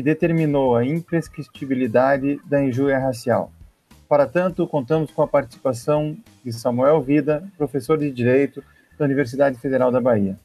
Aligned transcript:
que 0.00 0.04
determinou 0.04 0.74
a 0.74 0.82
imprescritibilidade 0.82 2.40
da 2.46 2.64
injúria 2.64 2.98
racial. 2.98 3.52
Para 4.08 4.26
tanto, 4.26 4.66
contamos 4.66 5.10
com 5.10 5.20
a 5.20 5.28
participação 5.28 6.16
de 6.42 6.54
Samuel 6.54 7.02
Vida, 7.02 7.46
professor 7.58 7.98
de 7.98 8.10
Direito 8.10 8.64
da 8.98 9.04
Universidade 9.04 9.58
Federal 9.58 9.92
da 9.92 10.00
Bahia. 10.00 10.38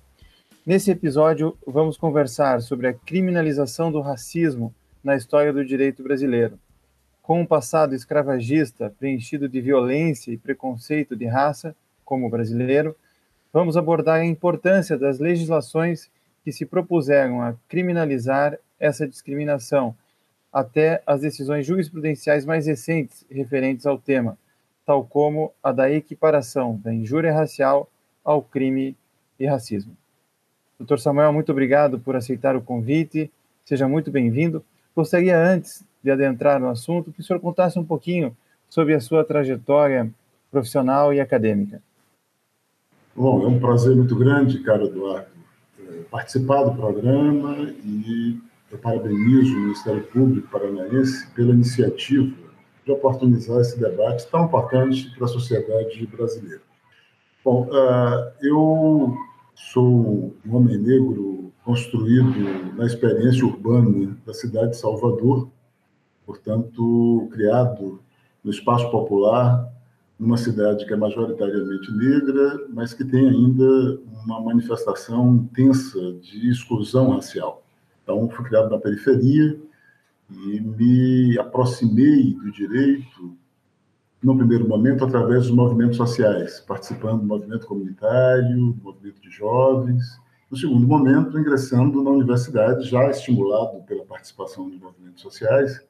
Nesse 0.65 0.91
episódio, 0.91 1.57
vamos 1.65 1.95
conversar 1.95 2.61
sobre 2.61 2.87
a 2.87 2.93
criminalização 2.93 3.89
do 3.89 4.01
racismo 4.01 4.75
na 5.01 5.15
história 5.15 5.53
do 5.53 5.63
direito 5.63 6.03
brasileiro. 6.03 6.59
Com 7.21 7.39
um 7.39 7.45
passado 7.45 7.95
escravagista 7.95 8.93
preenchido 8.99 9.47
de 9.47 9.61
violência 9.61 10.33
e 10.33 10.37
preconceito 10.37 11.15
de 11.15 11.27
raça, 11.27 11.73
como 12.03 12.29
brasileiro, 12.29 12.93
vamos 13.53 13.77
abordar 13.77 14.19
a 14.19 14.25
importância 14.25 14.97
das 14.97 15.17
legislações 15.17 16.11
que 16.43 16.51
se 16.51 16.65
propuseram 16.65 17.41
a 17.41 17.55
criminalizar 17.69 18.59
essa 18.79 19.07
discriminação, 19.07 19.95
até 20.51 21.01
as 21.05 21.21
decisões 21.21 21.65
jurisprudenciais 21.65 22.45
mais 22.45 22.65
recentes 22.65 23.25
referentes 23.29 23.85
ao 23.85 23.97
tema, 23.97 24.37
tal 24.85 25.03
como 25.03 25.51
a 25.61 25.71
da 25.71 25.91
equiparação 25.91 26.79
da 26.83 26.93
injúria 26.93 27.33
racial 27.33 27.89
ao 28.23 28.41
crime 28.41 28.95
e 29.39 29.45
racismo. 29.45 29.95
Doutor 30.77 30.99
Samuel, 30.99 31.33
muito 31.33 31.51
obrigado 31.51 31.99
por 31.99 32.15
aceitar 32.15 32.55
o 32.55 32.61
convite, 32.61 33.31
seja 33.63 33.87
muito 33.87 34.11
bem-vindo. 34.11 34.63
Gostaria, 34.95 35.37
antes 35.37 35.83
de 36.03 36.11
adentrar 36.11 36.59
no 36.59 36.69
assunto, 36.69 37.11
que 37.11 37.19
o 37.19 37.23
senhor 37.23 37.39
contasse 37.39 37.79
um 37.79 37.83
pouquinho 37.83 38.35
sobre 38.69 38.93
a 38.93 38.99
sua 38.99 39.23
trajetória 39.23 40.09
profissional 40.51 41.13
e 41.13 41.19
acadêmica. 41.19 41.81
Bom, 43.15 43.43
é 43.43 43.47
um 43.47 43.59
prazer 43.59 43.95
muito 43.95 44.15
grande, 44.15 44.59
caro 44.59 44.87
Eduardo, 44.87 45.27
eh, 45.79 46.01
participar 46.11 46.63
do 46.63 46.75
programa 46.75 47.69
e 47.83 48.37
eu 48.71 48.77
parabenizo 48.77 49.55
o 49.55 49.59
Ministério 49.59 50.03
Público 50.07 50.47
Paranaense 50.49 51.27
pela 51.31 51.53
iniciativa 51.53 52.35
de 52.85 52.91
oportunizar 52.91 53.59
esse 53.61 53.79
debate 53.79 54.27
tão 54.29 54.45
importante 54.45 55.09
para 55.15 55.25
a 55.25 55.29
sociedade 55.29 56.05
brasileira. 56.07 56.61
Bom, 57.43 57.67
uh, 57.67 58.31
eu 58.41 59.15
sou 59.55 60.35
um 60.45 60.55
homem 60.55 60.77
negro 60.77 61.51
construído 61.63 62.75
na 62.75 62.85
experiência 62.85 63.45
urbana 63.45 64.15
da 64.25 64.33
cidade 64.33 64.71
de 64.71 64.77
Salvador, 64.77 65.49
portanto, 66.25 67.27
criado 67.31 67.99
no 68.43 68.51
espaço 68.51 68.89
popular, 68.91 69.67
numa 70.19 70.37
cidade 70.37 70.85
que 70.85 70.93
é 70.93 70.95
majoritariamente 70.95 71.91
negra, 71.91 72.67
mas 72.69 72.93
que 72.93 73.03
tem 73.03 73.27
ainda 73.27 73.99
uma 74.23 74.39
manifestação 74.39 75.35
intensa 75.35 75.99
de 76.21 76.49
exclusão 76.49 77.09
racial. 77.11 77.64
Então, 78.05 78.29
fui 78.29 78.45
criado 78.45 78.69
na 78.69 78.77
periferia 78.77 79.59
e 80.29 80.61
me 80.61 81.39
aproximei 81.39 82.35
do 82.35 82.51
direito, 82.51 83.35
no 84.21 84.37
primeiro 84.37 84.67
momento, 84.67 85.03
através 85.03 85.47
dos 85.47 85.51
movimentos 85.51 85.97
sociais, 85.97 86.59
participando 86.67 87.21
do 87.21 87.25
movimento 87.25 87.65
comunitário, 87.65 88.73
do 88.73 88.83
movimento 88.83 89.19
de 89.19 89.31
jovens. 89.31 90.21
No 90.51 90.55
segundo 90.55 90.87
momento, 90.87 91.37
ingressando 91.39 92.03
na 92.03 92.11
universidade, 92.11 92.87
já 92.87 93.09
estimulado 93.09 93.81
pela 93.83 94.05
participação 94.05 94.69
de 94.69 94.77
movimentos 94.77 95.23
sociais, 95.23 95.83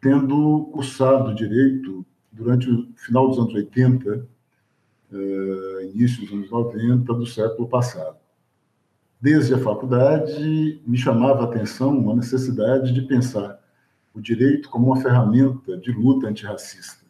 tendo 0.00 0.70
cursado 0.72 1.34
direito 1.34 2.06
durante 2.30 2.70
o 2.70 2.88
final 2.94 3.26
dos 3.28 3.38
anos 3.38 3.52
80, 3.52 4.28
eh, 5.12 5.90
início 5.92 6.22
dos 6.22 6.32
anos 6.32 6.50
90 6.50 7.14
do 7.14 7.26
século 7.26 7.68
passado 7.68 8.16
desde 9.20 9.54
a 9.54 9.58
faculdade, 9.58 10.80
me 10.86 10.96
chamava 10.96 11.42
a 11.42 11.44
atenção 11.44 11.90
uma 11.90 12.14
necessidade 12.14 12.92
de 12.92 13.02
pensar 13.02 13.58
o 14.14 14.20
direito 14.20 14.68
como 14.68 14.86
uma 14.86 15.00
ferramenta 15.00 15.76
de 15.76 15.92
luta 15.92 16.28
antirracista. 16.28 17.06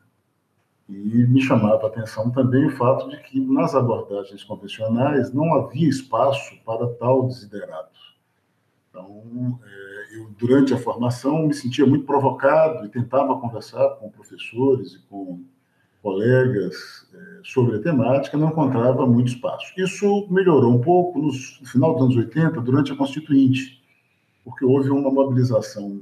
E 0.88 0.94
me 0.94 1.42
chamava 1.42 1.84
a 1.84 1.88
atenção 1.88 2.30
também 2.30 2.66
o 2.66 2.76
fato 2.76 3.10
de 3.10 3.18
que 3.22 3.38
nas 3.38 3.74
abordagens 3.74 4.42
convencionais 4.42 5.32
não 5.32 5.54
havia 5.54 5.88
espaço 5.88 6.58
para 6.64 6.86
tal 6.94 7.26
desiderato. 7.26 7.98
Então, 8.88 9.60
é, 9.62 10.16
eu, 10.16 10.30
durante 10.38 10.72
a 10.72 10.78
formação, 10.78 11.46
me 11.46 11.52
sentia 11.52 11.86
muito 11.86 12.06
provocado 12.06 12.86
e 12.86 12.88
tentava 12.88 13.38
conversar 13.38 13.96
com 13.96 14.10
professores 14.10 14.94
e 14.94 15.02
com 15.08 15.44
colegas 16.02 17.08
é, 17.12 17.40
sobre 17.44 17.76
a 17.76 17.80
temática, 17.80 18.36
não 18.36 18.48
encontrava 18.48 19.06
muito 19.06 19.28
espaço. 19.28 19.72
Isso 19.76 20.26
melhorou 20.30 20.72
um 20.72 20.80
pouco 20.80 21.20
no 21.20 21.32
final 21.32 21.94
dos 21.94 22.04
anos 22.04 22.16
80, 22.16 22.60
durante 22.60 22.92
a 22.92 22.96
Constituinte, 22.96 23.82
porque 24.44 24.64
houve 24.64 24.90
uma 24.90 25.10
mobilização 25.10 26.00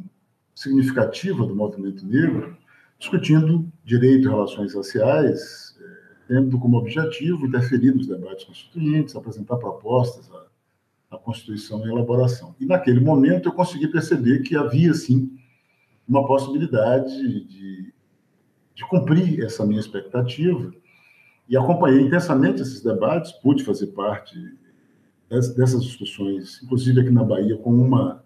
significativa 0.55 1.47
do 1.47 1.55
movimento 1.55 2.06
negro, 2.06 2.56
discutindo 2.99 3.71
direito 3.85 4.27
e 4.27 4.31
relações 4.31 4.75
raciais, 4.75 5.77
é, 5.81 6.35
tendo 6.35 6.59
como 6.59 6.79
objetivo 6.79 7.47
interferir 7.47 7.95
nos 7.95 8.06
debates 8.06 8.45
constituintes, 8.45 9.17
apresentar 9.17 9.56
propostas 9.56 10.31
à, 10.33 11.17
à 11.17 11.19
Constituição 11.19 11.87
em 11.87 11.91
elaboração. 11.91 12.55
E 12.61 12.65
naquele 12.65 13.01
momento 13.01 13.49
eu 13.49 13.53
consegui 13.53 13.89
perceber 13.89 14.41
que 14.41 14.56
havia, 14.56 14.95
sim, 14.95 15.37
uma 16.09 16.27
possibilidade 16.27 17.45
de 17.45 17.93
de 18.76 18.87
cumprir 18.87 19.42
essa 19.42 19.64
minha 19.64 19.81
expectativa 19.81 20.70
e 21.48 21.56
acompanhei 21.56 22.03
intensamente 22.03 22.60
esses 22.60 22.82
debates, 22.82 23.32
pude 23.32 23.64
fazer 23.64 23.87
parte 23.88 24.37
dessas 25.31 25.82
discussões, 25.82 26.62
inclusive 26.62 27.00
aqui 27.00 27.10
na 27.10 27.25
Bahia, 27.25 27.56
com 27.56 27.70
uma 27.70 28.22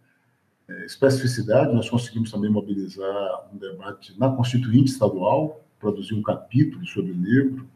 é, 0.69 0.85
especificidade. 0.85 1.73
Nós 1.73 1.89
conseguimos 1.89 2.33
também 2.33 2.51
mobilizar 2.51 3.49
um 3.55 3.59
debate 3.59 4.19
na 4.19 4.29
Constituinte 4.29 4.91
Estadual, 4.91 5.65
produzir 5.79 6.15
um 6.15 6.23
capítulo 6.23 6.85
sobre 6.85 7.13
o 7.13 7.17
negro. 7.17 7.69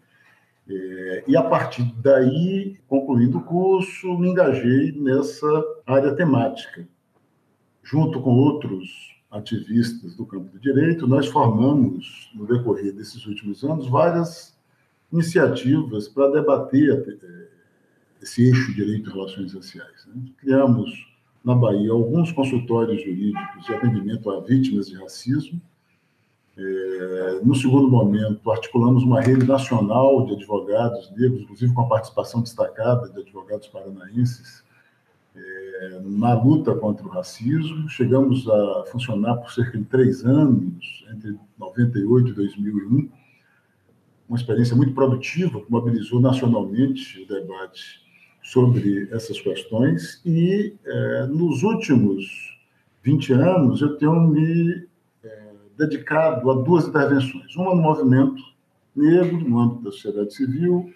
É, 0.68 1.24
e 1.28 1.36
a 1.36 1.44
partir 1.44 1.84
daí, 2.02 2.76
concluindo 2.88 3.38
o 3.38 3.44
curso, 3.44 4.18
me 4.18 4.28
engajei 4.28 4.90
nessa 4.92 5.46
área 5.86 6.12
temática, 6.16 6.88
junto 7.84 8.20
com 8.20 8.30
outros 8.30 9.13
ativistas 9.34 10.14
do 10.14 10.24
campo 10.24 10.48
do 10.50 10.60
direito, 10.60 11.06
nós 11.06 11.26
formamos, 11.26 12.30
no 12.34 12.46
decorrer 12.46 12.94
desses 12.94 13.26
últimos 13.26 13.64
anos, 13.64 13.88
várias 13.88 14.56
iniciativas 15.12 16.08
para 16.08 16.30
debater 16.30 17.18
eh, 17.22 17.48
esse 18.22 18.44
eixo 18.44 18.72
direito 18.72 19.10
e 19.10 19.12
relações 19.12 19.52
raciais. 19.52 20.06
Né? 20.06 20.22
Criamos, 20.38 20.90
na 21.44 21.54
Bahia, 21.54 21.90
alguns 21.90 22.32
consultórios 22.32 23.02
jurídicos 23.02 23.66
de 23.66 23.74
atendimento 23.74 24.30
a 24.30 24.40
vítimas 24.40 24.86
de 24.86 24.96
racismo. 24.96 25.60
É, 26.56 27.40
no 27.42 27.54
segundo 27.54 27.88
momento, 27.88 28.48
articulamos 28.50 29.02
uma 29.02 29.20
rede 29.20 29.44
nacional 29.44 30.24
de 30.24 30.34
advogados 30.34 31.10
negros, 31.10 31.42
inclusive 31.42 31.74
com 31.74 31.82
a 31.82 31.88
participação 31.88 32.40
destacada 32.40 33.10
de 33.10 33.20
advogados 33.20 33.66
paranaenses, 33.66 34.63
é, 35.34 36.00
na 36.04 36.34
luta 36.34 36.74
contra 36.74 37.04
o 37.06 37.10
racismo. 37.10 37.88
Chegamos 37.88 38.48
a 38.48 38.84
funcionar 38.86 39.36
por 39.36 39.52
cerca 39.52 39.76
de 39.76 39.84
três 39.84 40.24
anos, 40.24 41.04
entre 41.12 41.36
98 41.58 42.30
e 42.30 42.32
2001. 42.32 43.08
Uma 44.28 44.38
experiência 44.38 44.76
muito 44.76 44.94
produtiva, 44.94 45.60
que 45.60 45.70
mobilizou 45.70 46.20
nacionalmente 46.20 47.22
o 47.22 47.26
debate 47.26 48.02
sobre 48.42 49.08
essas 49.10 49.40
questões. 49.40 50.20
E 50.24 50.74
é, 50.84 51.26
nos 51.26 51.62
últimos 51.62 52.54
20 53.02 53.32
anos, 53.32 53.80
eu 53.82 53.96
tenho 53.96 54.28
me 54.28 54.86
é, 55.22 55.52
dedicado 55.76 56.50
a 56.50 56.54
duas 56.54 56.86
intervenções. 56.86 57.54
Uma 57.56 57.74
no 57.74 57.82
movimento 57.82 58.42
negro, 58.94 59.38
no 59.38 59.58
âmbito 59.58 59.82
da 59.82 59.90
sociedade 59.90 60.32
civil, 60.32 60.92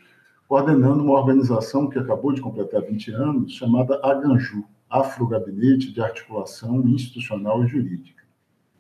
coordenando 0.48 1.04
uma 1.04 1.12
organização 1.12 1.88
que 1.88 1.98
acabou 1.98 2.32
de 2.32 2.40
completar 2.40 2.80
20 2.80 3.10
anos, 3.12 3.52
chamada 3.52 4.00
AGANJU, 4.02 4.64
Afro 4.88 5.26
Gabinete 5.26 5.92
de 5.92 6.00
Articulação 6.00 6.80
Institucional 6.88 7.62
e 7.62 7.68
Jurídica. 7.68 8.24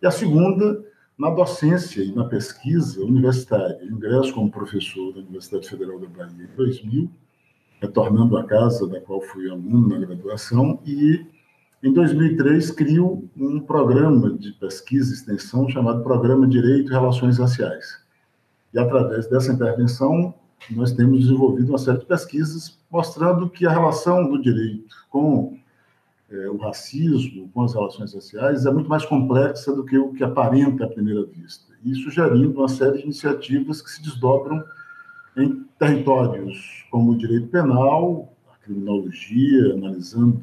E 0.00 0.06
a 0.06 0.10
segunda, 0.10 0.82
na 1.18 1.28
docência 1.28 2.02
e 2.02 2.14
na 2.14 2.24
pesquisa 2.24 3.04
universitária. 3.04 3.78
Eu 3.82 3.90
ingresso 3.90 4.32
como 4.32 4.50
professor 4.50 5.12
da 5.12 5.20
Universidade 5.20 5.68
Federal 5.68 6.00
da 6.00 6.06
Bahia 6.06 6.48
em 6.50 6.56
2000, 6.56 7.10
retornando 7.80 8.38
à 8.38 8.44
casa 8.44 8.88
da 8.88 9.00
qual 9.00 9.20
fui 9.20 9.50
aluno 9.50 9.88
na 9.88 9.98
graduação, 9.98 10.80
e 10.86 11.26
em 11.82 11.92
2003, 11.92 12.70
crio 12.72 13.28
um 13.36 13.60
programa 13.60 14.36
de 14.36 14.52
pesquisa 14.52 15.12
e 15.12 15.14
extensão 15.14 15.68
chamado 15.68 16.02
Programa 16.02 16.46
Direito 16.46 16.90
e 16.90 16.92
Relações 16.92 17.38
Raciais. 17.38 18.02
E, 18.72 18.78
através 18.78 19.28
dessa 19.28 19.52
intervenção, 19.52 20.34
nós 20.70 20.92
temos 20.92 21.20
desenvolvido 21.20 21.70
uma 21.70 21.78
série 21.78 21.98
de 21.98 22.06
pesquisas 22.06 22.78
mostrando 22.90 23.48
que 23.48 23.66
a 23.66 23.70
relação 23.70 24.28
do 24.28 24.40
direito 24.40 24.94
com 25.08 25.58
é, 26.30 26.48
o 26.48 26.56
racismo, 26.58 27.48
com 27.54 27.62
as 27.62 27.74
relações 27.74 28.14
raciais, 28.14 28.66
é 28.66 28.70
muito 28.70 28.88
mais 28.88 29.04
complexa 29.04 29.74
do 29.74 29.84
que 29.84 29.96
o 29.96 30.12
que 30.12 30.22
aparenta 30.22 30.84
à 30.84 30.88
primeira 30.88 31.24
vista. 31.24 31.72
E 31.84 31.94
sugerindo 31.94 32.58
uma 32.58 32.68
série 32.68 32.98
de 32.98 33.04
iniciativas 33.04 33.80
que 33.80 33.90
se 33.90 34.02
desdobram 34.02 34.62
em 35.36 35.64
territórios 35.78 36.86
como 36.90 37.12
o 37.12 37.16
direito 37.16 37.48
penal, 37.48 38.32
a 38.52 38.56
criminologia, 38.64 39.74
analisando 39.74 40.42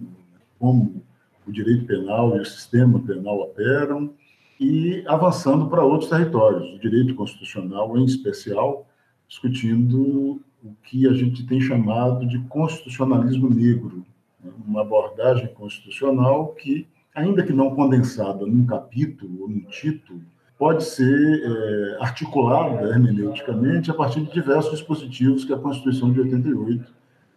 como 0.58 1.04
o 1.46 1.52
direito 1.52 1.86
penal 1.86 2.36
e 2.36 2.40
o 2.40 2.46
sistema 2.46 3.00
penal 3.00 3.42
operam, 3.42 4.12
e 4.60 5.04
avançando 5.08 5.68
para 5.68 5.84
outros 5.84 6.10
territórios, 6.10 6.74
o 6.74 6.80
direito 6.80 7.14
constitucional 7.14 7.98
em 7.98 8.06
especial, 8.06 8.88
discutindo 9.28 10.42
o 10.64 10.76
que 10.84 11.08
a 11.08 11.14
gente 11.14 11.46
tem 11.46 11.60
chamado 11.62 12.26
de 12.26 12.40
constitucionalismo 12.48 13.50
negro, 13.50 14.06
né? 14.44 14.52
uma 14.66 14.82
abordagem 14.82 15.48
constitucional 15.54 16.54
que, 16.54 16.88
ainda 17.14 17.44
que 17.44 17.54
não 17.54 17.76
condensada 17.76 18.46
num 18.46 18.66
capítulo 18.66 19.44
ou 19.44 19.50
num 19.50 19.62
título, 19.62 20.22
pode 20.58 20.84
ser 20.84 21.42
é, 21.44 21.98
articulada 22.02 22.90
hermeneuticamente 22.90 23.92
a 23.92 23.94
partir 23.94 24.22
de 24.22 24.32
diversos 24.32 24.72
dispositivos 24.72 25.44
que 25.44 25.54
a 25.54 25.58
Constituição 25.58 26.12
de 26.12 26.22
88 26.22 26.94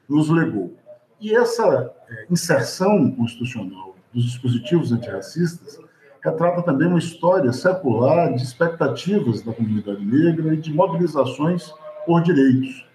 nos 0.09 0.29
legou. 0.29 0.75
E 1.21 1.35
essa 1.35 1.93
é, 2.09 2.27
inserção 2.31 3.11
constitucional 3.11 3.97
dos 4.13 4.25
dispositivos 4.25 4.93
antirracistas 4.93 5.81
retrata 6.29 6.63
também 6.63 6.89
uma 6.89 6.99
história 6.99 7.53
secular 7.53 8.35
de 8.35 8.43
expectativas 8.43 9.43
da 9.43 9.53
comunidade 9.53 10.05
negra 10.05 10.55
e 10.55 10.57
de 10.57 10.73
mobilizações 10.73 11.73
por 12.05 12.23
direitos. 12.23 12.87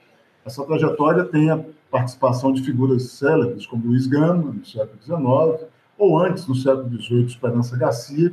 Essa 0.46 0.64
trajetória 0.66 1.24
tem 1.24 1.50
a 1.50 1.64
participação 1.90 2.52
de 2.52 2.64
figuras 2.64 3.04
célebres 3.12 3.66
como 3.66 3.88
Luiz 3.88 4.08
Gama, 4.08 4.54
no 4.54 4.66
século 4.66 5.02
XIX, 5.02 5.70
ou 5.98 6.20
antes, 6.20 6.48
no 6.48 6.56
século 6.56 6.90
XVIII, 6.90 7.26
Esperança 7.26 7.78
Garcia, 7.78 8.32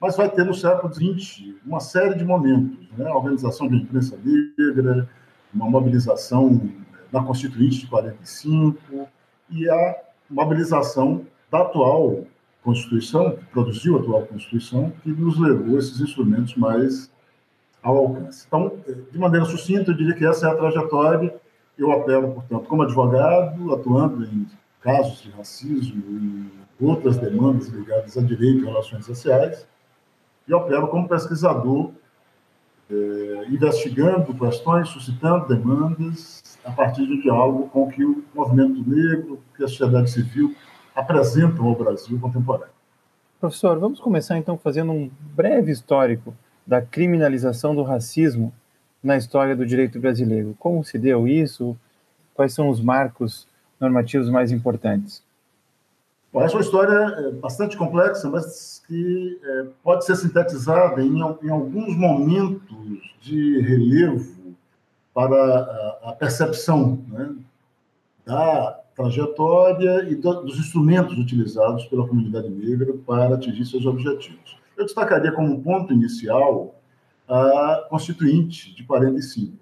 mas 0.00 0.16
vai 0.16 0.28
ter 0.28 0.44
no 0.44 0.54
século 0.54 0.92
XX 0.92 1.54
uma 1.64 1.80
série 1.80 2.14
de 2.14 2.24
momentos, 2.24 2.86
né? 2.96 3.08
a 3.08 3.16
organização 3.16 3.68
de 3.68 3.76
imprensa 3.76 4.16
negra, 4.22 5.08
uma 5.52 5.68
mobilização 5.68 6.60
da 7.10 7.22
Constituinte 7.22 7.80
de 7.80 7.86
45 7.86 9.08
e 9.50 9.68
a 9.68 9.96
mobilização 10.28 11.24
da 11.50 11.60
atual 11.60 12.26
Constituição, 12.66 13.36
que 13.36 13.44
produziu 13.44 13.96
a 13.96 14.00
atual 14.00 14.26
Constituição, 14.26 14.92
que 15.04 15.10
nos 15.10 15.38
levou 15.38 15.78
esses 15.78 16.00
instrumentos 16.00 16.56
mais 16.56 17.08
ao 17.80 17.96
alcance. 17.96 18.44
Então, 18.44 18.72
de 19.12 19.16
maneira 19.16 19.46
sucinta, 19.46 19.92
eu 19.92 19.96
diria 19.96 20.14
que 20.14 20.26
essa 20.26 20.48
é 20.48 20.50
a 20.50 20.56
trajetória. 20.56 21.32
Eu 21.78 21.92
apelo, 21.92 22.32
portanto, 22.32 22.66
como 22.68 22.82
advogado, 22.82 23.72
atuando 23.72 24.24
em 24.24 24.48
casos 24.80 25.22
de 25.22 25.30
racismo 25.30 26.02
e 26.80 26.84
outras 26.84 27.16
demandas 27.18 27.68
ligadas 27.68 28.18
a 28.18 28.20
direito 28.20 28.62
e 28.62 28.64
relações 28.64 29.06
raciais, 29.06 29.64
e 30.48 30.52
opero 30.52 30.88
como 30.88 31.08
pesquisador, 31.08 31.92
é, 32.90 33.46
investigando 33.48 34.34
questões, 34.34 34.88
suscitando 34.88 35.46
demandas, 35.46 36.58
a 36.64 36.72
partir 36.72 37.06
de 37.06 37.22
diálogo 37.22 37.68
com 37.68 37.88
que 37.88 38.04
o 38.04 38.24
movimento 38.34 38.82
negro, 38.88 39.40
que 39.56 39.62
a 39.62 39.68
sociedade 39.68 40.10
civil 40.10 40.52
apresentam 40.96 41.66
ao 41.66 41.76
Brasil 41.76 42.18
contemporâneo. 42.18 42.74
Professor, 43.38 43.78
vamos 43.78 44.00
começar 44.00 44.38
então 44.38 44.56
fazendo 44.56 44.90
um 44.92 45.10
breve 45.34 45.70
histórico 45.70 46.34
da 46.66 46.80
criminalização 46.80 47.74
do 47.74 47.82
racismo 47.82 48.52
na 49.02 49.16
história 49.16 49.54
do 49.54 49.66
direito 49.66 50.00
brasileiro. 50.00 50.56
Como 50.58 50.82
se 50.82 50.98
deu 50.98 51.28
isso? 51.28 51.76
Quais 52.34 52.54
são 52.54 52.70
os 52.70 52.80
marcos 52.80 53.46
normativos 53.78 54.30
mais 54.30 54.50
importantes? 54.50 55.22
Bom, 56.32 56.42
essa 56.42 56.54
é 56.54 56.56
uma 56.56 56.62
história 56.62 56.92
é, 56.92 57.30
bastante 57.32 57.76
complexa, 57.76 58.28
mas 58.28 58.82
que 58.86 59.40
é, 59.42 59.66
pode 59.82 60.04
ser 60.04 60.16
sintetizada 60.16 61.00
em, 61.02 61.18
em, 61.18 61.50
alguns 61.50 61.96
momentos 61.96 62.76
de 63.20 63.60
relevo 63.60 64.56
para 65.14 65.36
a, 65.36 66.10
a 66.10 66.12
percepção 66.12 66.98
né, 67.08 67.34
da 68.24 68.80
trajetória 68.96 70.08
e 70.10 70.14
do, 70.14 70.42
dos 70.42 70.58
instrumentos 70.58 71.16
utilizados 71.18 71.84
pela 71.84 72.08
comunidade 72.08 72.48
negra 72.48 72.94
para 73.06 73.34
atingir 73.34 73.66
seus 73.66 73.84
objetivos. 73.84 74.56
Eu 74.76 74.84
destacaria 74.84 75.30
como 75.32 75.62
ponto 75.62 75.92
inicial 75.92 76.74
a 77.28 77.86
Constituinte 77.90 78.74
de 78.74 78.84
45, 78.84 79.56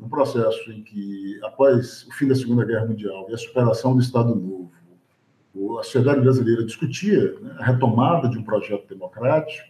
um 0.00 0.08
processo 0.08 0.72
em 0.72 0.82
que, 0.82 1.38
após 1.44 2.04
o 2.08 2.12
fim 2.12 2.26
da 2.26 2.34
Segunda 2.34 2.64
Guerra 2.64 2.86
Mundial 2.86 3.26
e 3.30 3.34
a 3.34 3.38
superação 3.38 3.94
do 3.94 4.00
Estado 4.00 4.34
Novo, 4.34 4.70
a 5.78 5.84
sociedade 5.84 6.20
brasileira 6.20 6.64
discutia 6.64 7.38
né, 7.40 7.56
a 7.60 7.64
retomada 7.64 8.28
de 8.28 8.36
um 8.36 8.42
projeto 8.42 8.88
democrático, 8.88 9.68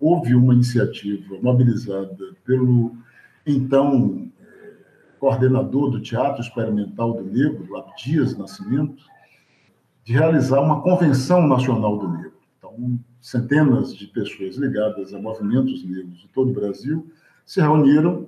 houve 0.00 0.34
uma 0.34 0.52
iniciativa 0.52 1.36
mobilizada 1.40 2.34
pelo 2.44 2.96
então 3.46 4.31
coordenador 5.22 5.88
do 5.88 6.00
Teatro 6.00 6.42
Experimental 6.42 7.12
do 7.12 7.22
Negro, 7.22 7.76
Abdias 7.76 8.36
Nascimento, 8.36 9.04
de 10.02 10.14
realizar 10.14 10.60
uma 10.60 10.82
convenção 10.82 11.46
nacional 11.46 11.96
do 11.96 12.08
negro. 12.08 12.32
Então, 12.58 12.98
centenas 13.20 13.94
de 13.94 14.08
pessoas 14.08 14.56
ligadas 14.56 15.14
a 15.14 15.20
movimentos 15.20 15.84
negros 15.84 16.18
de 16.18 16.28
todo 16.30 16.50
o 16.50 16.52
Brasil 16.52 17.08
se 17.46 17.60
reuniram 17.60 18.26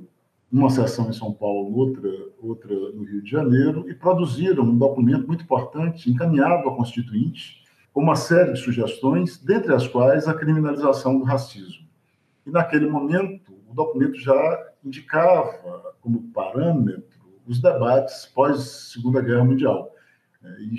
uma 0.52 0.70
sessão 0.70 1.10
em 1.10 1.12
São 1.12 1.32
Paulo, 1.32 1.76
outra, 1.76 2.08
outra 2.40 2.72
no 2.92 3.02
Rio 3.02 3.22
de 3.22 3.28
Janeiro, 3.28 3.90
e 3.90 3.94
produziram 3.94 4.62
um 4.62 4.78
documento 4.78 5.26
muito 5.26 5.42
importante, 5.42 6.08
encaminhado 6.08 6.68
à 6.68 6.76
Constituinte, 6.76 7.64
com 7.92 8.02
uma 8.02 8.14
série 8.14 8.52
de 8.52 8.60
sugestões, 8.60 9.36
dentre 9.36 9.74
as 9.74 9.88
quais 9.88 10.28
a 10.28 10.34
criminalização 10.34 11.18
do 11.18 11.24
racismo. 11.24 11.88
E 12.46 12.52
naquele 12.52 12.86
momento, 12.86 13.52
o 13.68 13.74
documento 13.74 14.14
já 14.14 14.73
indicava 14.84 15.94
como 16.00 16.30
parâmetro 16.32 17.14
os 17.46 17.60
debates 17.60 18.26
pós-Segunda 18.26 19.20
Guerra 19.20 19.44
Mundial. 19.44 19.92
É, 20.42 20.60
e, 20.60 20.76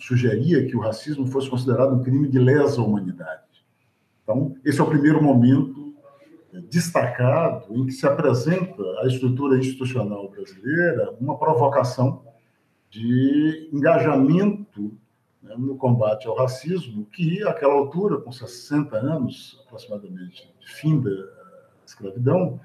sugeria 0.00 0.66
que 0.66 0.76
o 0.76 0.80
racismo 0.80 1.26
fosse 1.26 1.48
considerado 1.48 1.94
um 1.94 2.02
crime 2.02 2.28
de 2.28 2.38
lesa 2.38 2.80
humanidade. 2.80 3.42
Então, 4.22 4.56
esse 4.64 4.80
é 4.80 4.82
o 4.82 4.88
primeiro 4.88 5.22
momento 5.22 5.94
destacado 6.68 7.74
em 7.74 7.86
que 7.86 7.92
se 7.92 8.06
apresenta 8.06 8.82
a 9.02 9.06
estrutura 9.06 9.58
institucional 9.58 10.30
brasileira 10.30 11.14
uma 11.20 11.38
provocação 11.38 12.24
de 12.90 13.68
engajamento 13.72 14.96
né, 15.42 15.54
no 15.58 15.76
combate 15.76 16.26
ao 16.26 16.36
racismo, 16.36 17.06
que, 17.06 17.42
àquela 17.42 17.74
altura, 17.74 18.18
com 18.18 18.30
60 18.30 18.96
anos 18.96 19.60
aproximadamente 19.66 20.52
de 20.60 20.72
fim 20.72 21.00
da 21.00 21.10
escravidão, 21.86 22.60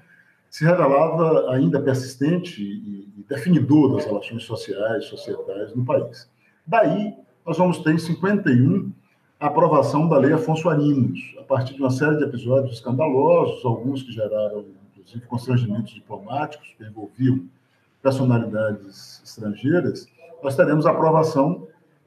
se 0.48 0.64
revelava 0.64 1.52
ainda 1.52 1.80
persistente 1.80 2.62
e 2.62 3.24
definidor 3.28 3.94
das 3.94 4.04
relações 4.04 4.42
sociais, 4.42 5.04
societais 5.04 5.74
no 5.74 5.84
país. 5.84 6.28
Daí, 6.66 7.14
nós 7.46 7.56
vamos 7.56 7.78
ter 7.78 7.94
em 7.94 7.98
51 7.98 8.92
a 9.38 9.46
aprovação 9.46 10.08
da 10.08 10.18
Lei 10.18 10.32
Afonso 10.32 10.68
Arinos, 10.68 11.34
a 11.38 11.42
partir 11.42 11.74
de 11.74 11.80
uma 11.80 11.90
série 11.90 12.18
de 12.18 12.24
episódios 12.24 12.74
escandalosos, 12.74 13.64
alguns 13.64 14.02
que 14.02 14.12
geraram, 14.12 14.66
inclusive, 14.94 15.24
constrangimentos 15.26 15.94
diplomáticos, 15.94 16.74
que 16.76 16.84
envolviam 16.84 17.46
personalidades 18.02 19.22
estrangeiras, 19.24 20.06
nós 20.42 20.56
teremos 20.56 20.84
a 20.84 20.90
aprovação, 20.90 21.66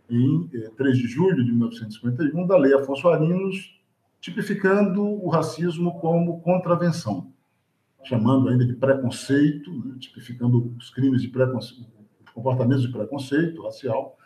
em 0.09 0.47
3 0.47 0.71
eh, 0.79 1.01
de 1.01 1.07
julho 1.07 1.43
de 1.43 1.51
1951, 1.51 2.45
da 2.45 2.57
Lei 2.57 2.73
Afonso 2.73 3.07
Arinos, 3.07 3.79
tipificando 4.23 5.03
o 5.03 5.27
racismo 5.27 5.99
como 5.99 6.39
contravenção, 6.39 7.33
chamando 8.05 8.47
ainda 8.47 8.65
de 8.65 8.71
preconceito, 8.71 9.69
né, 9.69 9.97
tipificando 9.99 10.73
os 10.79 10.89
crimes 10.89 11.21
de 11.21 11.27
preconceito, 11.27 11.85
comportamentos 12.33 12.83
de 12.83 12.91
preconceito 12.91 13.61
racial 13.61 14.17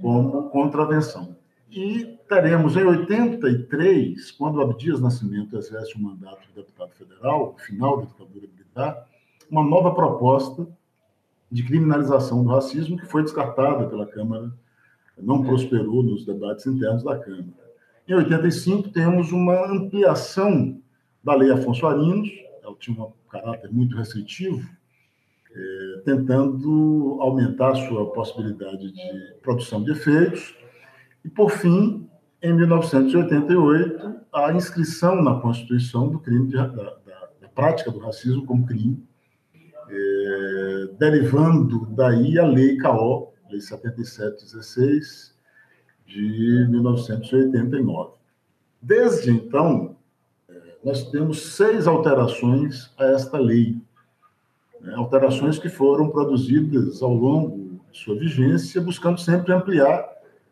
como 0.00 0.48
contravenção. 0.48 1.36
E 1.70 2.18
teremos 2.26 2.78
em 2.78 2.82
83, 2.82 4.30
quando 4.30 4.62
Abdias 4.62 5.02
Nascimento 5.02 5.54
exerce 5.58 5.96
o 5.96 6.00
mandato 6.00 6.48
de 6.48 6.54
deputado 6.54 6.92
federal, 6.94 7.54
final 7.58 7.98
da 7.98 8.06
ditadura 8.06 8.46
militar, 8.46 9.06
uma 9.50 9.62
nova 9.62 9.94
proposta 9.94 10.66
de 11.50 11.62
criminalização 11.62 12.42
do 12.42 12.48
racismo 12.48 12.96
que 12.96 13.04
foi 13.04 13.22
descartada 13.22 13.86
pela 13.86 14.06
Câmara, 14.06 14.50
não 15.18 15.42
prosperou 15.42 16.02
nos 16.02 16.24
debates 16.24 16.66
internos 16.66 17.02
da 17.02 17.18
Câmara. 17.18 17.61
Em 18.06 18.14
85, 18.14 18.88
temos 18.88 19.30
uma 19.30 19.70
ampliação 19.70 20.80
da 21.22 21.34
Lei 21.34 21.52
Afonso 21.52 21.86
Arinos, 21.86 22.28
ela 22.62 22.74
tinha 22.78 23.00
um 23.00 23.12
caráter 23.30 23.70
muito 23.72 23.96
restritivo, 23.96 24.68
é, 25.54 26.00
tentando 26.04 27.18
aumentar 27.20 27.74
sua 27.74 28.10
possibilidade 28.12 28.90
de 28.90 29.34
produção 29.42 29.82
de 29.84 29.92
efeitos, 29.92 30.56
E, 31.24 31.28
por 31.28 31.50
fim, 31.50 32.08
em 32.42 32.52
1988, 32.52 34.20
a 34.32 34.52
inscrição 34.52 35.22
na 35.22 35.38
Constituição 35.38 36.08
do 36.08 36.18
crime 36.18 36.48
de, 36.48 36.56
da, 36.56 36.66
da, 36.66 37.28
da, 37.40 37.48
prática 37.54 37.92
do 37.92 38.00
racismo 38.00 38.44
como 38.44 38.66
crime, 38.66 39.06
é, 39.88 40.88
derivando 40.98 41.86
daí 41.90 42.36
a 42.40 42.44
Lei 42.44 42.76
CAO, 42.78 43.32
Lei 43.48 43.60
7716, 43.60 45.31
de 46.12 46.66
1989. 46.68 48.12
Desde 48.80 49.30
então, 49.30 49.96
é, 50.48 50.54
nós 50.84 51.10
temos 51.10 51.54
seis 51.54 51.86
alterações 51.86 52.92
a 52.98 53.04
esta 53.06 53.38
lei, 53.38 53.80
né, 54.80 54.94
alterações 54.94 55.58
que 55.58 55.68
foram 55.68 56.10
produzidas 56.10 57.02
ao 57.02 57.14
longo 57.14 57.80
de 57.90 57.98
sua 57.98 58.16
vigência, 58.16 58.80
buscando 58.80 59.18
sempre 59.20 59.52
ampliar 59.52 60.06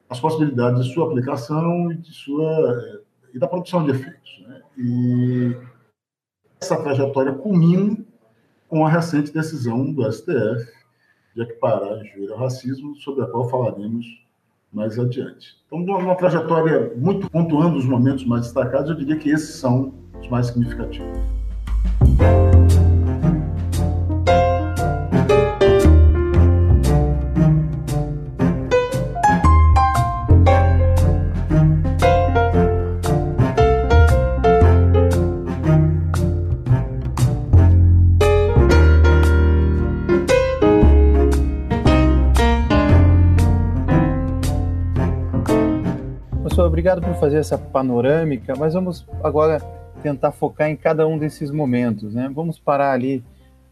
as 0.08 0.18
possibilidades 0.18 0.84
de 0.84 0.94
sua 0.94 1.06
aplicação 1.06 1.92
e, 1.92 1.96
de 1.96 2.12
sua, 2.12 3.02
e 3.34 3.38
da 3.38 3.46
produção 3.46 3.84
de 3.84 3.90
efeitos. 3.90 4.44
Né? 4.46 4.62
E 4.78 5.56
essa 6.60 6.82
trajetória 6.82 7.32
culmina 7.32 7.98
com 8.66 8.86
a 8.86 8.88
recente 8.88 9.32
decisão 9.32 9.92
do 9.92 10.10
STF 10.10 10.80
de 11.34 11.42
equiparar 11.42 11.92
a 11.92 12.04
injúria 12.04 12.32
ao 12.32 12.40
racismo, 12.40 12.96
sobre 12.96 13.24
a 13.24 13.26
qual 13.26 13.48
falaremos 13.48 14.06
mais 14.72 14.98
adiante. 14.98 15.56
Então, 15.66 15.78
uma 15.78 16.14
trajetória 16.14 16.92
muito 16.96 17.28
pontuando 17.30 17.78
os 17.78 17.84
momentos 17.84 18.24
mais 18.24 18.42
destacados, 18.42 18.90
eu 18.90 18.96
diria 18.96 19.16
que 19.16 19.30
esses 19.30 19.56
são 19.56 19.92
os 20.20 20.28
mais 20.28 20.46
significativos. 20.46 21.18
Obrigado 46.80 47.02
por 47.02 47.14
fazer 47.16 47.37
essa 47.37 47.58
panorâmica, 47.58 48.54
mas 48.56 48.72
vamos 48.72 49.06
agora 49.22 49.60
tentar 50.02 50.32
focar 50.32 50.70
em 50.70 50.76
cada 50.76 51.06
um 51.06 51.18
desses 51.18 51.50
momentos. 51.50 52.14
Né? 52.14 52.30
Vamos 52.34 52.58
parar 52.58 52.92
ali 52.92 53.22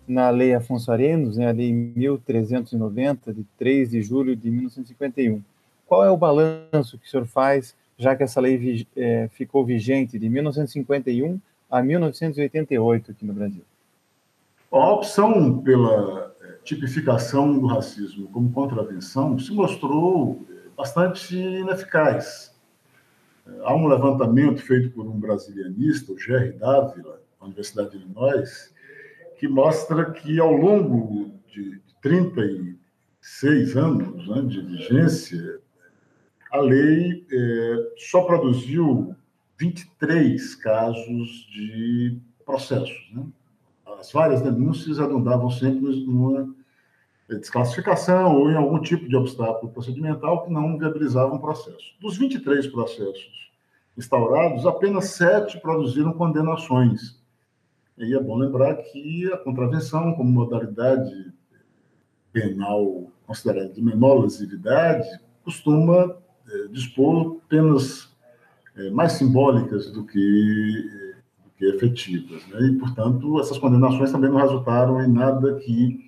na 0.07 0.29
Lei 0.29 0.55
Afonso 0.55 0.93
Arenos, 0.93 1.39
né, 1.39 1.49
a 1.49 1.53
Lei 1.53 1.73
1390, 1.73 3.33
de 3.33 3.47
3 3.57 3.93
de 3.93 4.03
julho 4.03 4.37
de 4.37 4.51
1951. 4.51 5.43
Qual 5.87 6.05
é 6.05 6.11
o 6.11 6.19
balanço 6.19 6.99
que 6.99 7.07
o 7.07 7.11
senhor 7.11 7.25
faz, 7.25 7.75
já 7.97 8.15
que 8.15 8.23
essa 8.23 8.43
lei 8.43 8.87
é, 8.95 9.27
ficou 9.33 9.65
vigente 9.65 10.19
de 10.19 10.29
1951 10.29 11.41
a 11.71 11.83
1988 11.83 13.13
aqui 13.13 13.25
no 13.25 13.33
Brasil? 13.33 13.63
A 14.71 14.93
opção 14.93 15.61
pela 15.61 16.35
é, 16.43 16.59
tipificação 16.63 17.59
do 17.59 17.67
racismo 17.69 18.29
como 18.29 18.53
contravenção 18.53 19.39
se 19.39 19.51
mostrou 19.55 20.45
é, 20.51 20.69
bastante 20.77 21.35
ineficaz. 21.35 22.48
Há 23.63 23.75
um 23.75 23.87
levantamento 23.87 24.61
feito 24.63 24.91
por 24.91 25.07
um 25.07 25.19
brasilianista, 25.19 26.13
o 26.13 26.19
Jerry 26.19 26.53
Dávila, 26.53 27.21
da 27.41 27.47
Universidade 27.47 27.91
de 27.91 27.97
Illinois, 27.97 28.75
que 29.39 29.49
mostra 29.49 30.11
que 30.11 30.39
ao 30.39 30.53
longo 30.53 31.33
de 31.49 31.81
36 32.03 33.77
anos 33.77 34.29
né, 34.29 34.43
de 34.43 34.61
vigência, 34.61 35.61
a 36.51 36.61
lei 36.61 37.27
é, 37.31 37.93
só 37.97 38.23
produziu 38.23 39.15
23 39.59 40.55
casos 40.57 41.29
de 41.53 42.19
processos. 42.45 43.11
Né? 43.13 43.25
As 43.99 44.13
várias 44.13 44.41
denúncias 44.41 44.99
redundavam 44.99 45.51
sempre 45.51 46.05
numa 46.07 46.55
desclassificação 47.37 48.35
ou 48.35 48.51
em 48.51 48.57
algum 48.57 48.81
tipo 48.81 49.09
de 49.09 49.15
obstáculo 49.17 49.71
procedimental 49.71 50.45
que 50.45 50.53
não 50.53 50.79
viabilizava 50.79 51.35
um 51.35 51.39
processo. 51.39 51.95
Dos 52.01 52.17
23 52.17 52.67
processos 52.69 53.49
instaurados, 53.97 54.65
apenas 54.65 55.11
sete 55.11 55.61
produziram 55.61 56.13
condenações. 56.13 57.21
E 57.99 58.15
é 58.15 58.21
bom 58.21 58.37
lembrar 58.37 58.77
que 58.77 59.31
a 59.33 59.37
contravenção, 59.39 60.15
como 60.15 60.31
modalidade 60.31 61.33
penal 62.33 63.11
considerada 63.27 63.69
de 63.69 63.83
menor 63.83 64.23
lesividade, 64.23 65.07
costuma 65.45 66.17
é, 66.49 66.69
dispor 66.69 67.41
penas 67.49 68.17
é, 68.77 68.89
mais 68.91 69.13
simbólicas 69.13 69.91
do 69.91 70.07
que, 70.07 70.91
do 71.45 71.51
que 71.57 71.65
efetivas. 71.67 72.47
Né? 72.49 72.69
E, 72.69 72.79
portanto, 72.79 73.41
essas 73.41 73.59
condenações 73.59 74.13
também 74.13 74.31
não 74.31 74.39
resultaram 74.39 75.03
em 75.03 75.09
nada 75.09 75.57
que 75.57 76.08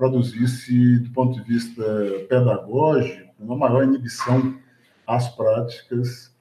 produzisse, 0.00 0.98
do 1.00 1.10
ponto 1.10 1.34
de 1.34 1.42
vista 1.42 1.84
pedagógico, 2.26 3.34
uma 3.38 3.54
maior 3.54 3.84
inibição 3.84 4.58
às 5.06 5.28
práticas 5.28 6.34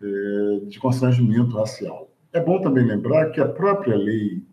eh, 0.00 0.60
de 0.68 0.78
constrangimento 0.78 1.56
racial. 1.56 2.08
É 2.32 2.38
bom 2.38 2.60
também 2.60 2.86
lembrar 2.86 3.30
que 3.30 3.40
a 3.40 3.48
própria 3.48 3.96
lei 3.96 4.44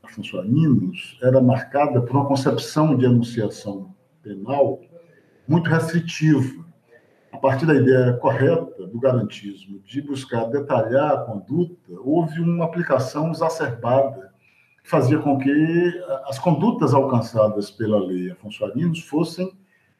Afonso 0.00 0.38
Arinos 0.38 1.18
era 1.20 1.40
marcada 1.40 2.00
por 2.00 2.14
uma 2.14 2.26
concepção 2.26 2.96
de 2.96 3.04
anunciação 3.04 3.92
penal 4.22 4.80
muito 5.48 5.68
restritiva, 5.68 6.64
a 7.32 7.38
partir 7.38 7.66
da 7.66 7.74
ideia 7.74 8.12
correta 8.12 8.86
do 8.86 9.00
garantismo 9.00 9.80
de 9.80 10.00
buscar 10.00 10.44
detalhar 10.44 11.14
a 11.14 11.18
conduta, 11.18 11.92
houve 12.04 12.40
uma 12.40 12.64
aplicação 12.64 13.32
exacerbada 13.32 14.33
fazia 14.84 15.18
com 15.18 15.38
que 15.38 16.02
as 16.26 16.38
condutas 16.38 16.92
alcançadas 16.92 17.70
pela 17.70 17.98
lei 17.98 18.30
Afonso 18.30 18.64
Arinos 18.64 19.00
fossem 19.00 19.50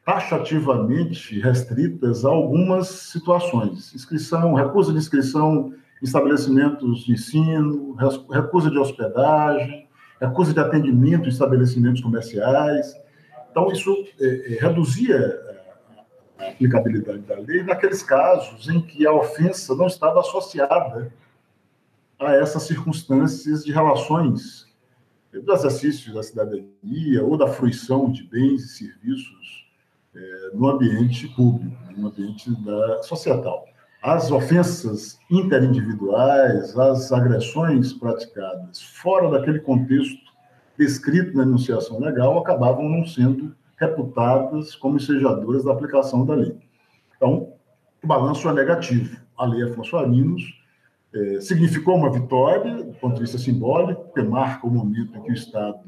taxativamente 0.05 1.39
restritas 1.39 2.23
a 2.23 2.29
algumas 2.29 2.87
situações. 2.87 3.93
Inscrição, 3.95 4.53
recusa 4.53 4.93
de 4.93 4.99
inscrição 4.99 5.73
em 5.99 6.05
estabelecimentos 6.05 7.03
de 7.03 7.13
ensino, 7.13 7.95
recusa 8.31 8.69
de 8.69 8.77
hospedagem, 8.77 9.87
recusa 10.21 10.53
de 10.53 10.59
atendimento 10.59 11.25
em 11.25 11.29
estabelecimentos 11.29 12.01
comerciais. 12.01 12.95
Então, 13.49 13.71
isso 13.71 13.91
é, 14.21 14.53
é, 14.53 14.59
reduzia 14.59 15.41
a 16.37 16.49
aplicabilidade 16.49 17.19
da 17.19 17.39
lei 17.39 17.63
naqueles 17.63 18.03
casos 18.03 18.69
em 18.69 18.79
que 18.81 19.07
a 19.07 19.11
ofensa 19.11 19.73
não 19.73 19.87
estava 19.87 20.19
associada 20.19 21.11
a 22.19 22.33
essas 22.33 22.63
circunstâncias 22.63 23.65
de 23.65 23.71
relações 23.71 24.64
do 25.41 25.53
exercício 25.53 26.13
da 26.13 26.23
cidadania 26.23 27.23
ou 27.23 27.37
da 27.37 27.47
fruição 27.47 28.11
de 28.11 28.23
bens 28.23 28.63
e 28.63 28.67
serviços 28.67 29.65
é, 30.15 30.51
no 30.53 30.69
ambiente 30.69 31.27
público, 31.29 31.75
no 31.97 32.07
ambiente 32.07 32.49
da, 32.63 33.03
societal. 33.03 33.65
As 34.01 34.31
ofensas 34.31 35.19
interindividuais, 35.31 36.77
as 36.77 37.11
agressões 37.11 37.91
praticadas 37.93 38.81
fora 38.81 39.29
daquele 39.29 39.59
contexto 39.59 40.23
descrito 40.77 41.35
na 41.35 41.43
enunciação 41.43 41.99
legal 41.99 42.37
acabavam 42.37 42.87
não 42.87 43.05
sendo 43.05 43.55
reputadas 43.77 44.75
como 44.75 44.97
ensejadoras 44.97 45.63
da 45.63 45.71
aplicação 45.71 46.25
da 46.25 46.35
lei. 46.35 46.55
Então, 47.15 47.53
o 48.03 48.07
balanço 48.07 48.47
é 48.47 48.53
negativo. 48.53 49.17
A 49.37 49.45
lei 49.45 49.63
Afonso 49.63 49.97
Arinos 49.97 50.43
é, 51.15 51.39
significou 51.39 51.95
uma 51.95 52.11
vitória, 52.11 52.83
do 52.83 52.93
ponto 52.93 53.15
de 53.15 53.21
vista 53.21 53.37
simbólico, 53.37 54.03
porque 54.03 54.21
marca 54.21 54.67
o 54.67 54.69
momento 54.69 55.17
em 55.17 55.21
que 55.21 55.31
o 55.31 55.33
Estado, 55.33 55.79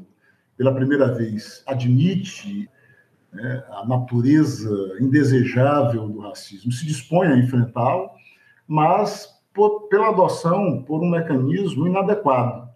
pela 0.56 0.74
primeira 0.74 1.12
vez, 1.12 1.62
admite 1.66 2.68
né, 3.32 3.62
a 3.70 3.86
natureza 3.86 4.96
indesejável 5.00 6.08
do 6.08 6.20
racismo, 6.20 6.72
se 6.72 6.86
dispõe 6.86 7.28
a 7.28 7.36
enfrentá-lo, 7.36 8.10
mas 8.66 9.28
por, 9.52 9.88
pela 9.88 10.08
adoção 10.08 10.82
por 10.82 11.02
um 11.02 11.10
mecanismo 11.10 11.86
inadequado. 11.86 12.68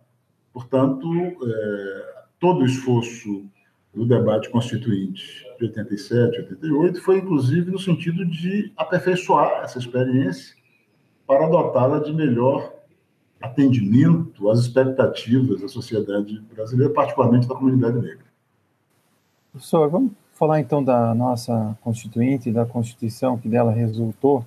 Portanto, 0.53 1.09
é, 1.15 2.25
todo 2.39 2.61
o 2.61 2.67
esforço 2.67 3.47
do 3.95 4.07
debate 4.07 4.51
constituinte 4.51 5.47
de 5.59 5.65
87, 5.67 6.39
88 6.41 7.03
foi, 7.03 7.19
inclusive, 7.19 7.71
no 7.71 7.79
sentido 7.79 8.27
de 8.27 8.73
aperfeiçoar 8.77 9.63
essa 9.63 9.79
experiência 9.79 10.62
para 11.27 11.49
dotá-la 11.49 11.99
de 12.01 12.13
melhor 12.13 12.73
atendimento 13.41 14.49
às 14.51 14.61
expectativas 14.61 15.61
da 15.61 15.69
sociedade 15.69 16.41
brasileira, 16.55 16.93
particularmente 16.93 17.49
da 17.49 17.55
comunidade 17.55 17.97
negra. 18.01 18.25
Professor, 19.51 19.89
vamos 19.91 20.13
falar 20.33 20.61
então 20.61 20.83
da 20.83 21.15
nossa 21.15 21.77
Constituinte, 21.83 22.51
da 22.51 22.65
Constituição 22.65 23.37
que 23.37 23.49
dela 23.49 23.73
resultou. 23.73 24.45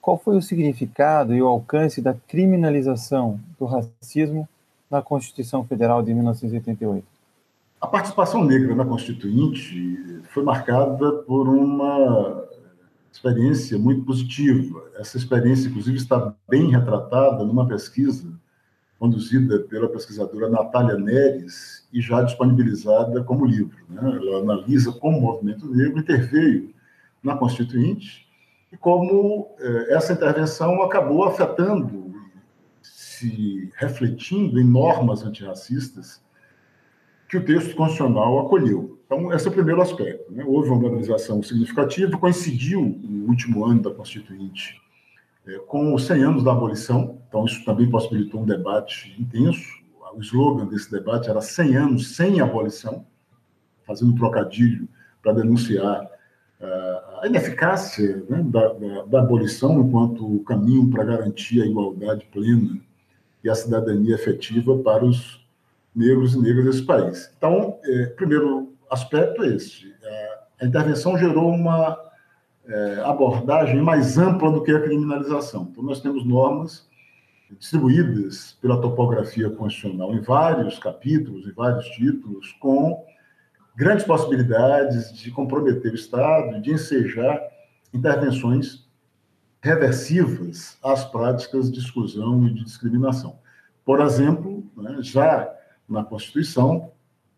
Qual 0.00 0.18
foi 0.18 0.36
o 0.36 0.42
significado 0.42 1.34
e 1.34 1.42
o 1.42 1.46
alcance 1.46 2.00
da 2.00 2.14
criminalização 2.14 3.40
do 3.58 3.66
racismo 3.66 4.48
na 4.90 5.00
Constituição 5.00 5.64
Federal 5.64 6.02
de 6.02 6.12
1988? 6.12 7.06
A 7.80 7.86
participação 7.86 8.44
negra 8.44 8.74
na 8.74 8.84
Constituinte 8.84 10.20
foi 10.30 10.42
marcada 10.42 11.12
por 11.22 11.48
uma 11.48 12.39
experiência 13.12 13.78
muito 13.78 14.04
positiva. 14.04 14.82
Essa 14.98 15.16
experiência, 15.16 15.68
inclusive, 15.68 15.96
está 15.96 16.34
bem 16.48 16.70
retratada 16.70 17.44
numa 17.44 17.66
pesquisa 17.66 18.32
conduzida 18.98 19.60
pela 19.60 19.88
pesquisadora 19.88 20.48
Natália 20.50 20.98
Neres 20.98 21.88
e 21.90 22.02
já 22.02 22.22
disponibilizada 22.22 23.24
como 23.24 23.46
livro. 23.46 23.78
Né? 23.88 24.00
Ela 24.02 24.40
analisa 24.40 24.92
como 24.92 25.18
o 25.18 25.22
movimento 25.22 25.66
negro 25.66 25.98
interveio 25.98 26.74
na 27.22 27.34
Constituinte 27.34 28.28
e 28.70 28.76
como 28.76 29.54
eh, 29.58 29.86
essa 29.94 30.12
intervenção 30.12 30.82
acabou 30.82 31.24
afetando, 31.24 32.14
se 32.82 33.72
refletindo 33.76 34.60
em 34.60 34.64
normas 34.64 35.22
antirracistas 35.22 36.22
que 37.30 37.36
o 37.36 37.44
texto 37.44 37.76
constitucional 37.76 38.40
acolheu. 38.40 38.98
Então, 39.06 39.32
esse 39.32 39.46
é 39.46 39.50
o 39.50 39.54
primeiro 39.54 39.80
aspecto. 39.80 40.32
Né? 40.32 40.44
Houve 40.44 40.68
uma 40.68 40.80
modernização 40.80 41.40
significativa, 41.44 42.18
coincidiu 42.18 42.80
o 42.80 43.28
último 43.28 43.64
ano 43.64 43.82
da 43.82 43.90
Constituinte 43.92 44.80
é, 45.46 45.58
com 45.60 45.94
os 45.94 46.06
100 46.06 46.24
anos 46.24 46.44
da 46.44 46.50
abolição, 46.50 47.18
então 47.28 47.44
isso 47.44 47.64
também 47.64 47.88
possibilitou 47.88 48.42
um 48.42 48.44
debate 48.44 49.14
intenso. 49.16 49.80
O 50.12 50.20
slogan 50.20 50.66
desse 50.66 50.90
debate 50.90 51.30
era 51.30 51.40
100 51.40 51.76
anos 51.76 52.16
sem 52.16 52.40
abolição, 52.40 53.06
fazendo 53.86 54.12
um 54.12 54.16
trocadilho 54.16 54.88
para 55.22 55.32
denunciar 55.32 56.02
uh, 56.02 57.20
a 57.20 57.26
ineficácia 57.26 58.24
né, 58.28 58.42
da, 58.42 58.72
da, 58.72 59.02
da 59.04 59.20
abolição 59.20 59.80
enquanto 59.80 60.40
caminho 60.40 60.90
para 60.90 61.04
garantir 61.04 61.62
a 61.62 61.66
igualdade 61.66 62.26
plena 62.32 62.76
e 63.44 63.48
a 63.48 63.54
cidadania 63.54 64.16
efetiva 64.16 64.76
para 64.78 65.04
os 65.04 65.40
negros 65.94 66.34
e 66.34 66.40
negras 66.40 66.64
desse 66.64 66.82
país. 66.82 67.32
Então, 67.36 67.78
é, 67.84 68.06
primeiro 68.06 68.74
aspecto 68.90 69.42
é 69.42 69.54
esse. 69.54 69.94
É, 70.02 70.38
a 70.62 70.66
intervenção 70.66 71.16
gerou 71.18 71.50
uma 71.50 71.98
é, 72.66 73.00
abordagem 73.04 73.80
mais 73.80 74.18
ampla 74.18 74.50
do 74.50 74.62
que 74.62 74.72
a 74.72 74.80
criminalização. 74.80 75.68
Então, 75.70 75.82
nós 75.82 76.00
temos 76.00 76.24
normas 76.24 76.88
distribuídas 77.58 78.56
pela 78.60 78.80
topografia 78.80 79.50
constitucional 79.50 80.14
em 80.14 80.20
vários 80.20 80.78
capítulos, 80.78 81.46
em 81.46 81.52
vários 81.52 81.86
títulos, 81.86 82.52
com 82.60 83.04
grandes 83.76 84.04
possibilidades 84.04 85.12
de 85.12 85.30
comprometer 85.30 85.90
o 85.90 85.94
Estado, 85.94 86.60
de 86.60 86.72
ensejar 86.72 87.40
intervenções 87.92 88.88
reversivas 89.62 90.78
às 90.82 91.04
práticas 91.04 91.70
de 91.70 91.78
exclusão 91.80 92.46
e 92.46 92.54
de 92.54 92.64
discriminação. 92.64 93.38
Por 93.84 94.00
exemplo, 94.00 94.64
né, 94.76 94.98
já 95.00 95.52
na 95.90 96.04
Constituição, 96.04 96.90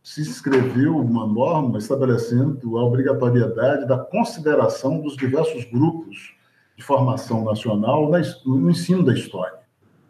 se 0.02 0.20
escreveu 0.20 0.96
uma 0.96 1.26
norma 1.26 1.78
estabelecendo 1.78 2.76
a 2.76 2.84
obrigatoriedade 2.84 3.86
da 3.86 3.96
consideração 3.96 5.00
dos 5.00 5.16
diversos 5.16 5.64
grupos 5.64 6.34
de 6.76 6.82
formação 6.82 7.44
nacional 7.44 8.10
no 8.44 8.70
ensino 8.70 9.04
da 9.04 9.14
história. 9.14 9.58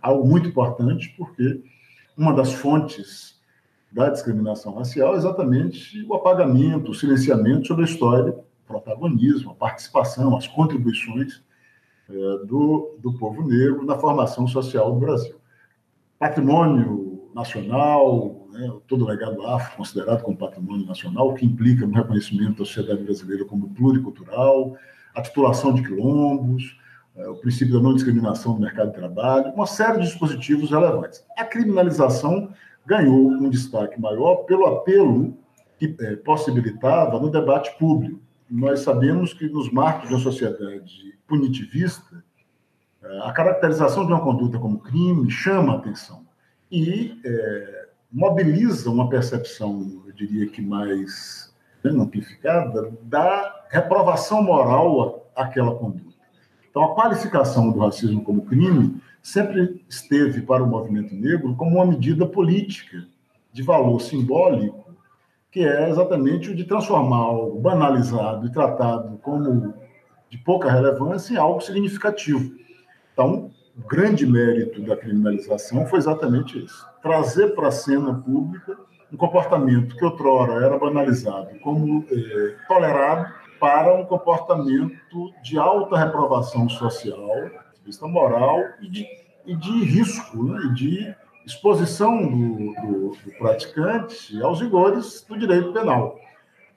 Algo 0.01 0.27
muito 0.27 0.49
importante, 0.49 1.15
porque 1.17 1.63
uma 2.17 2.33
das 2.33 2.53
fontes 2.53 3.41
da 3.93 4.09
discriminação 4.09 4.75
racial 4.75 5.15
é 5.15 5.19
exatamente 5.19 6.03
o 6.09 6.15
apagamento, 6.15 6.91
o 6.91 6.95
silenciamento 6.95 7.69
sobre 7.69 7.85
a 7.85 7.89
história, 7.89 8.33
o 8.33 8.45
protagonismo, 8.67 9.51
a 9.51 9.55
participação, 9.55 10.35
as 10.37 10.49
contribuições 10.49 11.43
é, 12.09 12.15
do, 12.47 12.97
do 12.99 13.13
povo 13.19 13.47
negro 13.47 13.85
na 13.85 13.99
formação 13.99 14.47
social 14.47 14.93
do 14.93 15.01
Brasil. 15.01 15.37
Patrimônio 16.19 17.12
nacional, 17.35 18.47
né, 18.53 18.71
todo 18.87 19.05
o 19.05 19.09
legado 19.09 19.47
afro 19.47 19.77
considerado 19.77 20.23
como 20.23 20.37
patrimônio 20.37 20.87
nacional, 20.87 21.31
o 21.31 21.35
que 21.35 21.47
implica 21.47 21.87
no 21.87 21.95
reconhecimento 21.95 22.59
da 22.59 22.65
sociedade 22.65 23.03
brasileira 23.03 23.45
como 23.45 23.69
pluricultural, 23.71 24.77
a 25.15 25.23
titulação 25.23 25.75
de 25.75 25.83
quilombos, 25.83 26.79
é, 27.17 27.29
o 27.29 27.37
princípio 27.37 27.75
da 27.75 27.81
não 27.81 27.95
discriminação 27.95 28.55
no 28.55 28.61
mercado 28.61 28.89
de 28.89 28.97
trabalho, 28.97 29.53
uma 29.53 29.67
série 29.67 29.99
de 29.99 30.07
dispositivos 30.07 30.71
relevantes. 30.71 31.25
A 31.37 31.45
criminalização 31.45 32.51
ganhou 32.87 33.29
um 33.29 33.49
destaque 33.49 34.01
maior 34.01 34.45
pelo 34.45 34.67
apelo 34.67 35.37
que 35.79 35.95
é, 36.01 36.17
possibilitava 36.17 37.19
no 37.19 37.31
debate 37.31 37.77
público. 37.79 38.21
Nós 38.51 38.81
sabemos 38.81 39.33
que 39.33 39.49
nos 39.49 39.71
marcos 39.71 40.11
da 40.11 40.19
sociedade 40.19 41.19
punitivista, 41.27 42.23
é, 43.03 43.19
a 43.29 43.33
caracterização 43.33 44.07
de 44.07 44.13
uma 44.13 44.23
conduta 44.23 44.59
como 44.59 44.79
crime 44.79 45.31
chama 45.31 45.75
a 45.75 45.77
atenção 45.77 46.32
e 46.73 47.21
é, 47.23 47.89
mobiliza 48.11 48.91
uma 48.91 49.11
percepção, 49.11 50.03
eu 50.07 50.13
diria 50.13 50.47
que 50.47 50.63
mais 50.63 51.55
amplificada, 51.85 52.91
da 53.03 53.67
reprovação 53.69 54.43
moral 54.43 55.31
àquela 55.37 55.75
conduta. 55.75 56.13
Então, 56.71 56.85
a 56.85 56.95
qualificação 56.95 57.71
do 57.71 57.81
racismo 57.81 58.25
como 58.25 58.47
crime 58.47 58.99
sempre 59.23 59.85
esteve 59.87 60.41
para 60.41 60.65
o 60.65 60.67
movimento 60.67 61.15
negro 61.15 61.55
como 61.55 61.77
uma 61.77 61.87
medida 61.87 62.27
política 62.27 63.07
de 63.53 63.63
valor 63.63 64.01
simbólico, 64.01 64.97
que 65.51 65.61
é 65.61 65.91
exatamente 65.91 66.51
o 66.51 66.55
de 66.55 66.65
transformar 66.65 67.19
algo 67.19 67.61
banalizado 67.61 68.47
e 68.47 68.53
tratado 68.53 69.19
como 69.19 69.75
de 70.31 70.39
pouca 70.39 70.71
relevância 70.71 71.35
em 71.35 71.37
algo 71.37 71.61
significativo. 71.61 72.55
Então, 73.13 73.51
o 73.77 73.87
grande 73.87 74.27
mérito 74.27 74.83
da 74.83 74.97
criminalização 74.97 75.87
foi 75.87 75.99
exatamente 75.99 76.63
isso: 76.65 76.87
trazer 77.03 77.55
para 77.55 77.69
a 77.69 77.73
cena 77.73 78.15
pública 78.15 78.77
um 79.13 79.17
comportamento 79.17 79.97
que 79.97 80.05
outrora 80.05 80.65
era 80.65 80.79
banalizado 80.79 81.59
como 81.61 82.05
é, 82.11 82.57
tolerado 82.67 83.33
para 83.61 83.95
um 83.95 84.05
comportamento 84.05 85.33
de 85.43 85.59
alta 85.59 85.97
reprovação 85.97 86.69
social, 86.69 87.51
de 87.75 87.85
vista 87.85 88.07
moral 88.09 88.61
e 88.81 88.89
de, 88.89 89.07
e 89.47 89.55
de 89.55 89.85
risco, 89.85 90.43
né? 90.43 90.61
e 90.65 90.75
de 90.75 91.15
exposição 91.47 92.27
do, 92.27 92.57
do, 92.75 93.17
do 93.25 93.39
praticante 93.39 94.41
aos 94.43 94.61
rigores 94.61 95.25
do 95.29 95.39
direito 95.39 95.73
penal. 95.73 96.19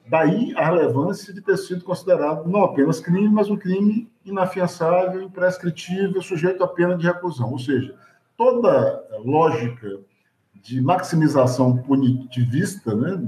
Daí 0.07 0.53
a 0.55 0.65
relevância 0.65 1.33
de 1.33 1.41
ter 1.41 1.57
sido 1.57 1.83
considerado 1.83 2.47
não 2.47 2.63
apenas 2.63 2.99
crime, 2.99 3.27
mas 3.27 3.49
um 3.49 3.57
crime 3.57 4.07
inafiançável, 4.23 5.23
imprescritível, 5.23 6.21
sujeito 6.21 6.63
à 6.63 6.67
pena 6.67 6.95
de 6.95 7.05
reclusão. 7.05 7.51
Ou 7.51 7.59
seja, 7.59 7.95
toda 8.37 9.03
lógica 9.23 9.99
de 10.53 10.81
maximização 10.81 11.77
punitivista, 11.77 12.93
né, 12.95 13.19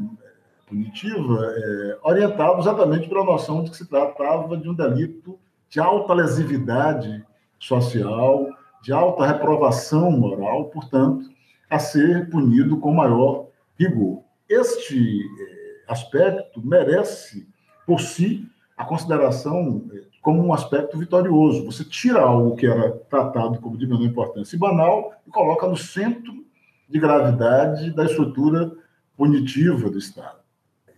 punitiva, 0.68 1.54
é, 1.56 1.98
orientado 2.04 2.60
exatamente 2.60 3.08
pela 3.08 3.24
noção 3.24 3.64
de 3.64 3.72
que 3.72 3.78
se 3.78 3.88
tratava 3.88 4.58
de 4.58 4.70
um 4.70 4.74
delito 4.74 5.40
de 5.70 5.80
alta 5.80 6.14
lesividade 6.14 7.26
social, 7.60 8.48
de 8.84 8.94
alta 8.94 9.26
reprovação 9.26 10.12
moral, 10.12 10.66
portanto, 10.66 11.28
a 11.70 11.80
ser 11.80 12.30
punido 12.30 12.78
com 12.78 12.94
maior 12.94 13.48
rigor. 13.78 14.22
Este 14.48 15.22
é, 15.40 15.57
aspecto 15.88 16.62
merece, 16.66 17.48
por 17.86 18.02
si, 18.02 18.48
a 18.76 18.86
consideração 18.86 19.86
eh, 19.94 20.04
como 20.22 20.46
um 20.46 20.54
aspecto 20.54 20.98
vitorioso. 20.98 21.66
Você 21.66 21.84
tira 21.84 22.22
algo 22.22 22.56
que 22.56 22.68
era 22.68 22.92
tratado 23.10 23.60
como 23.60 23.78
de 23.78 23.88
menor 23.88 24.04
importância 24.04 24.56
e 24.56 24.60
banal 24.60 25.14
e 25.26 25.32
coloca 25.32 25.68
no 25.68 25.78
centro 25.78 26.46
de 26.88 27.00
gravidade 27.00 27.92
da 27.92 28.06
estrutura 28.06 28.72
punitiva 29.16 29.90
do 29.90 29.98
Estado. 29.98 30.38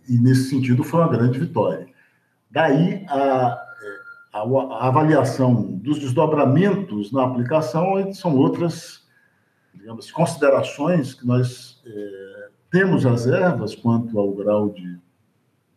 E, 0.08 0.18
nesse 0.18 0.50
sentido, 0.50 0.84
foi 0.84 1.00
uma 1.00 1.08
grande 1.08 1.38
vitória. 1.38 1.88
Daí, 2.50 3.06
a, 3.08 3.16
eh, 3.16 4.00
a, 4.32 4.40
a 4.40 4.88
avaliação 4.88 5.62
dos 5.78 5.98
desdobramentos 5.98 7.12
na 7.12 7.24
aplicação 7.24 8.12
são 8.12 8.36
outras, 8.36 9.06
digamos, 9.72 10.10
considerações 10.10 11.14
que 11.14 11.26
nós 11.26 11.80
é, 11.86 12.19
temos 12.70 13.04
reservas 13.04 13.74
quanto 13.74 14.18
ao 14.18 14.32
grau 14.32 14.70
de 14.70 14.98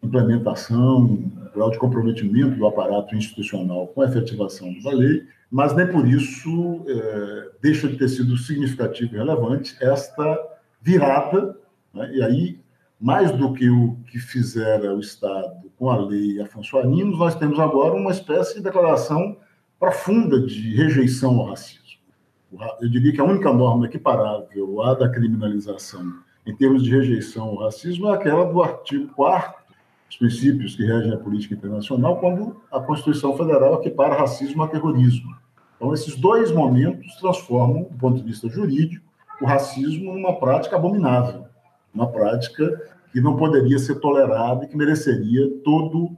implementação, 0.04 1.32
grau 1.54 1.72
de 1.72 1.78
comprometimento 1.78 2.58
do 2.58 2.68
aparato 2.68 3.16
institucional 3.16 3.88
com 3.88 4.02
a 4.02 4.06
efetivação 4.06 4.74
da 4.84 4.92
lei, 4.92 5.24
mas 5.50 5.76
nem 5.76 5.88
por 5.88 6.08
isso 6.08 6.84
é, 6.88 7.50
deixa 7.62 7.88
de 7.88 7.98
ter 7.98 8.10
sido 8.10 8.38
significativo 8.38 9.16
e 9.16 9.18
relevante 9.18 9.76
esta 9.82 10.40
virada, 10.82 11.58
né? 11.94 12.12
e 12.14 12.22
aí, 12.22 12.60
mais 13.00 13.32
do 13.32 13.54
que 13.54 13.70
o 13.70 13.96
que 14.08 14.20
fizera 14.20 14.94
o 14.94 15.00
Estado 15.00 15.72
com 15.78 15.90
a 15.90 15.98
lei 15.98 16.42
Afonso 16.42 16.78
Arinos, 16.78 17.18
nós 17.18 17.36
temos 17.36 17.60
agora 17.60 17.94
uma 17.94 18.12
espécie 18.12 18.56
de 18.56 18.62
declaração 18.62 19.38
profunda 19.80 20.40
de 20.40 20.76
rejeição 20.76 21.40
ao 21.40 21.48
racismo. 21.48 21.84
Eu 22.82 22.90
diria 22.90 23.12
que 23.12 23.20
a 23.20 23.24
única 23.24 23.52
norma 23.52 23.86
equiparável 23.86 24.82
à 24.84 24.94
da 24.94 25.10
criminalização 25.10 26.14
em 26.46 26.56
termos 26.56 26.84
de 26.84 26.92
rejeição 26.92 27.46
ao 27.46 27.64
racismo 27.64 28.10
é 28.10 28.14
aquela 28.14 28.46
do 28.46 28.62
artigo 28.62 29.08
4 29.14 29.64
os 30.14 30.18
princípios 30.18 30.76
que 30.76 30.86
regem 30.86 31.12
a 31.12 31.18
política 31.18 31.56
internacional, 31.56 32.20
quando 32.20 32.62
a 32.72 32.80
Constituição 32.80 33.36
Federal 33.36 33.76
equipara 33.76 34.14
racismo 34.14 34.62
a 34.62 34.68
terrorismo. 34.68 35.36
Então, 35.76 35.92
esses 35.92 36.16
dois 36.16 36.52
momentos 36.52 37.16
transformam, 37.16 37.84
do 37.84 37.98
ponto 37.98 38.18
de 38.18 38.24
vista 38.24 38.48
jurídico, 38.48 39.04
o 39.42 39.46
racismo 39.46 40.14
numa 40.14 40.36
prática 40.36 40.76
abominável, 40.76 41.46
uma 41.92 42.08
prática 42.08 42.80
que 43.12 43.20
não 43.20 43.36
poderia 43.36 43.80
ser 43.80 43.96
tolerada 43.96 44.66
e 44.66 44.68
que 44.68 44.78
mereceria 44.78 45.50
todo 45.64 46.16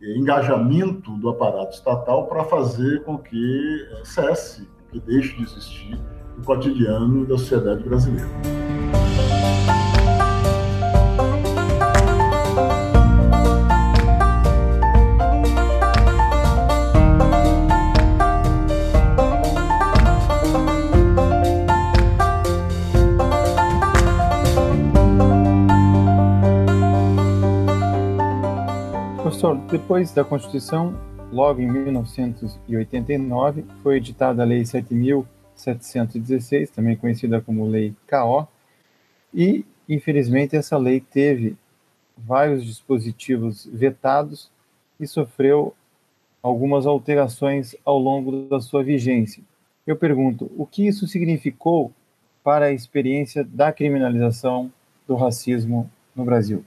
engajamento 0.00 1.12
do 1.12 1.30
aparato 1.30 1.74
estatal 1.74 2.26
para 2.26 2.44
fazer 2.44 3.02
com 3.04 3.16
que 3.16 3.88
cesse, 4.04 4.68
que 4.90 5.00
deixe 5.00 5.36
de 5.36 5.44
existir 5.44 5.98
o 6.38 6.42
cotidiano 6.42 7.24
da 7.24 7.38
sociedade 7.38 7.82
brasileira. 7.82 8.28
Depois 29.82 30.12
da 30.12 30.22
Constituição, 30.22 30.94
logo 31.32 31.60
em 31.60 31.66
1989, 31.66 33.64
foi 33.82 33.96
editada 33.96 34.42
a 34.42 34.44
Lei 34.46 34.62
7.716, 34.62 36.70
também 36.70 36.96
conhecida 36.96 37.40
como 37.40 37.66
Lei 37.66 37.92
KO, 38.08 38.46
e, 39.34 39.66
infelizmente, 39.88 40.54
essa 40.54 40.78
lei 40.78 41.00
teve 41.00 41.56
vários 42.16 42.64
dispositivos 42.64 43.66
vetados 43.66 44.52
e 45.00 45.06
sofreu 45.06 45.74
algumas 46.40 46.86
alterações 46.86 47.74
ao 47.84 47.98
longo 47.98 48.46
da 48.46 48.60
sua 48.60 48.84
vigência. 48.84 49.42
Eu 49.84 49.96
pergunto, 49.96 50.48
o 50.56 50.64
que 50.64 50.86
isso 50.86 51.08
significou 51.08 51.90
para 52.44 52.66
a 52.66 52.72
experiência 52.72 53.42
da 53.42 53.72
criminalização 53.72 54.70
do 55.08 55.16
racismo 55.16 55.90
no 56.14 56.24
Brasil? 56.24 56.64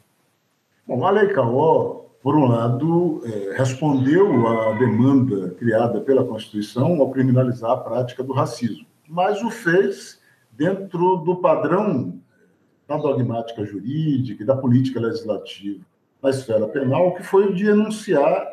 Bom, 0.85 1.05
a 1.05 1.11
Lei 1.11 1.33
KO 1.33 2.04
por 2.25 2.35
um 2.35 2.47
lado, 2.47 3.21
é, 3.23 3.55
respondeu 3.55 4.47
à 4.47 4.71
demanda 4.79 5.51
criada 5.59 6.01
pela 6.01 6.25
Constituição 6.25 6.99
ao 6.99 7.11
criminalizar 7.11 7.69
a 7.69 7.77
prática 7.77 8.23
do 8.23 8.33
racismo, 8.33 8.83
mas 9.07 9.43
o 9.43 9.51
fez 9.51 10.19
dentro 10.51 11.17
do 11.17 11.35
padrão 11.35 12.19
da 12.87 12.97
dogmática 12.97 13.63
jurídica 13.63 14.41
e 14.41 14.45
da 14.45 14.57
política 14.57 14.99
legislativa 14.99 15.85
na 16.19 16.31
esfera 16.31 16.67
penal, 16.67 17.13
que 17.13 17.21
foi 17.21 17.45
o 17.45 17.53
de 17.53 17.67
enunciar 17.67 18.43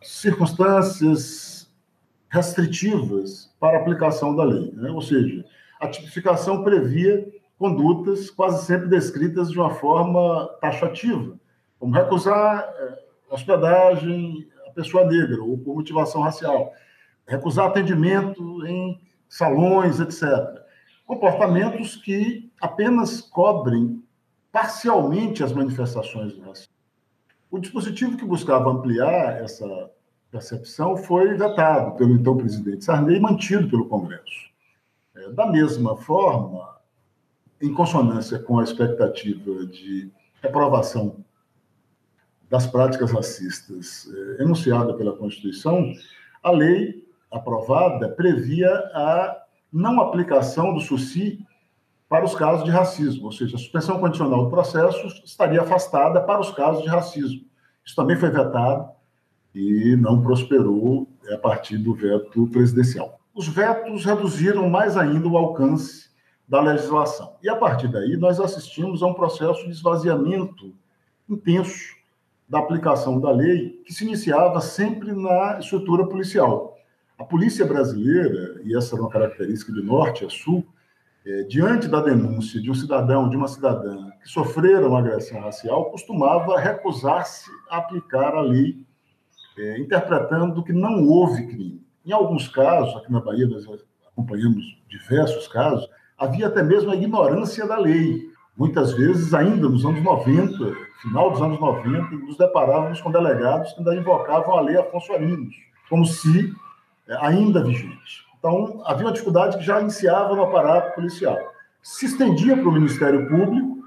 circunstâncias 0.00 1.70
restritivas 2.30 3.54
para 3.60 3.76
a 3.76 3.82
aplicação 3.82 4.34
da 4.34 4.44
lei. 4.44 4.72
Né? 4.72 4.90
Ou 4.90 5.02
seja, 5.02 5.44
a 5.78 5.86
tipificação 5.86 6.64
previa 6.64 7.28
condutas 7.58 8.30
quase 8.30 8.64
sempre 8.64 8.88
descritas 8.88 9.50
de 9.50 9.58
uma 9.58 9.74
forma 9.74 10.48
taxativa, 10.62 11.36
como 11.78 11.92
recusar 11.92 12.60
é, 12.74 13.07
hospedagem 13.30 14.48
a 14.66 14.70
pessoa 14.70 15.04
negra 15.04 15.42
ou 15.42 15.58
por 15.58 15.76
motivação 15.76 16.22
racial, 16.22 16.72
recusar 17.26 17.66
atendimento 17.66 18.66
em 18.66 19.00
salões, 19.28 20.00
etc. 20.00 20.22
Comportamentos 21.06 21.96
que 21.96 22.50
apenas 22.60 23.20
cobrem 23.20 24.02
parcialmente 24.50 25.44
as 25.44 25.52
manifestações 25.52 26.34
do 26.34 26.42
racismo. 26.42 26.72
O 27.50 27.58
dispositivo 27.58 28.16
que 28.16 28.24
buscava 28.24 28.70
ampliar 28.70 29.42
essa 29.42 29.90
percepção 30.30 30.96
foi 30.96 31.34
vetado 31.34 31.96
pelo 31.96 32.12
então 32.12 32.36
presidente 32.36 32.84
Sarney 32.84 33.16
e 33.16 33.20
mantido 33.20 33.68
pelo 33.68 33.86
Congresso. 33.86 34.48
É, 35.16 35.30
da 35.30 35.46
mesma 35.46 35.96
forma, 35.96 36.76
em 37.60 37.72
consonância 37.72 38.38
com 38.38 38.58
a 38.58 38.64
expectativa 38.64 39.66
de 39.66 40.12
reprovação 40.42 41.24
das 42.50 42.66
práticas 42.66 43.12
racistas 43.12 44.08
eh, 44.12 44.42
enunciada 44.42 44.94
pela 44.94 45.16
Constituição, 45.16 45.92
a 46.42 46.50
lei 46.50 47.06
aprovada 47.30 48.08
previa 48.08 48.70
a 48.94 49.36
não 49.72 50.00
aplicação 50.00 50.72
do 50.72 50.80
SUSI 50.80 51.44
para 52.08 52.24
os 52.24 52.34
casos 52.34 52.64
de 52.64 52.70
racismo, 52.70 53.26
ou 53.26 53.32
seja, 53.32 53.56
a 53.56 53.58
suspensão 53.58 53.98
condicional 54.00 54.44
do 54.44 54.50
processo 54.50 55.06
estaria 55.24 55.60
afastada 55.60 56.22
para 56.22 56.40
os 56.40 56.50
casos 56.52 56.82
de 56.82 56.88
racismo. 56.88 57.44
Isso 57.84 57.94
também 57.94 58.16
foi 58.16 58.30
vetado 58.30 58.88
e 59.54 59.94
não 59.96 60.22
prosperou 60.22 61.06
eh, 61.26 61.34
a 61.34 61.38
partir 61.38 61.76
do 61.76 61.94
veto 61.94 62.46
presidencial. 62.48 63.20
Os 63.34 63.46
vetos 63.46 64.04
reduziram 64.04 64.68
mais 64.70 64.96
ainda 64.96 65.28
o 65.28 65.36
alcance 65.36 66.08
da 66.48 66.60
legislação. 66.62 67.36
E 67.42 67.48
a 67.48 67.54
partir 67.54 67.88
daí, 67.88 68.16
nós 68.16 68.40
assistimos 68.40 69.02
a 69.02 69.06
um 69.06 69.12
processo 69.12 69.64
de 69.66 69.70
esvaziamento 69.70 70.74
intenso 71.28 71.97
da 72.48 72.58
aplicação 72.58 73.20
da 73.20 73.30
lei, 73.30 73.82
que 73.84 73.92
se 73.92 74.04
iniciava 74.04 74.60
sempre 74.60 75.12
na 75.12 75.58
estrutura 75.58 76.06
policial. 76.06 76.76
A 77.18 77.24
polícia 77.24 77.66
brasileira, 77.66 78.60
e 78.64 78.76
essa 78.76 78.94
era 78.94 79.02
uma 79.02 79.10
característica 79.10 79.72
de 79.72 79.82
norte 79.82 80.24
a 80.24 80.30
sul, 80.30 80.64
é, 81.26 81.42
diante 81.42 81.88
da 81.88 82.00
denúncia 82.00 82.60
de 82.60 82.70
um 82.70 82.74
cidadão, 82.74 83.28
de 83.28 83.36
uma 83.36 83.48
cidadã 83.48 84.10
que 84.22 84.28
sofreram 84.28 84.96
agressão 84.96 85.40
racial, 85.40 85.90
costumava 85.90 86.58
recusar-se 86.58 87.50
a 87.68 87.78
aplicar 87.78 88.34
a 88.34 88.40
lei, 88.40 88.86
é, 89.58 89.78
interpretando 89.78 90.62
que 90.62 90.72
não 90.72 91.06
houve 91.06 91.46
crime. 91.48 91.82
Em 92.06 92.12
alguns 92.12 92.48
casos, 92.48 92.96
aqui 92.96 93.12
na 93.12 93.20
Bahia 93.20 93.46
nós 93.46 93.66
acompanhamos 94.06 94.64
diversos 94.88 95.46
casos, 95.48 95.86
havia 96.16 96.46
até 96.46 96.62
mesmo 96.62 96.90
a 96.90 96.96
ignorância 96.96 97.66
da 97.66 97.78
lei. 97.78 98.30
Muitas 98.58 98.92
vezes, 98.92 99.32
ainda 99.32 99.68
nos 99.68 99.86
anos 99.86 100.02
90, 100.02 100.74
final 101.00 101.30
dos 101.30 101.40
anos 101.40 101.60
90, 101.60 102.16
nos 102.16 102.36
deparávamos 102.36 103.00
com 103.00 103.12
delegados 103.12 103.72
que 103.72 103.78
ainda 103.78 103.94
invocavam 103.94 104.58
a 104.58 104.60
lei 104.60 104.76
Afonso 104.76 105.12
Arinos, 105.12 105.54
como 105.88 106.04
se 106.04 106.52
é, 107.06 107.16
ainda 107.24 107.62
vigente. 107.62 108.26
Então, 108.36 108.82
havia 108.84 109.06
uma 109.06 109.12
dificuldade 109.12 109.58
que 109.58 109.64
já 109.64 109.80
iniciava 109.80 110.34
no 110.34 110.42
aparato 110.42 110.92
policial. 110.96 111.38
Se 111.80 112.06
estendia 112.06 112.56
para 112.56 112.68
o 112.68 112.72
Ministério 112.72 113.28
Público, 113.28 113.78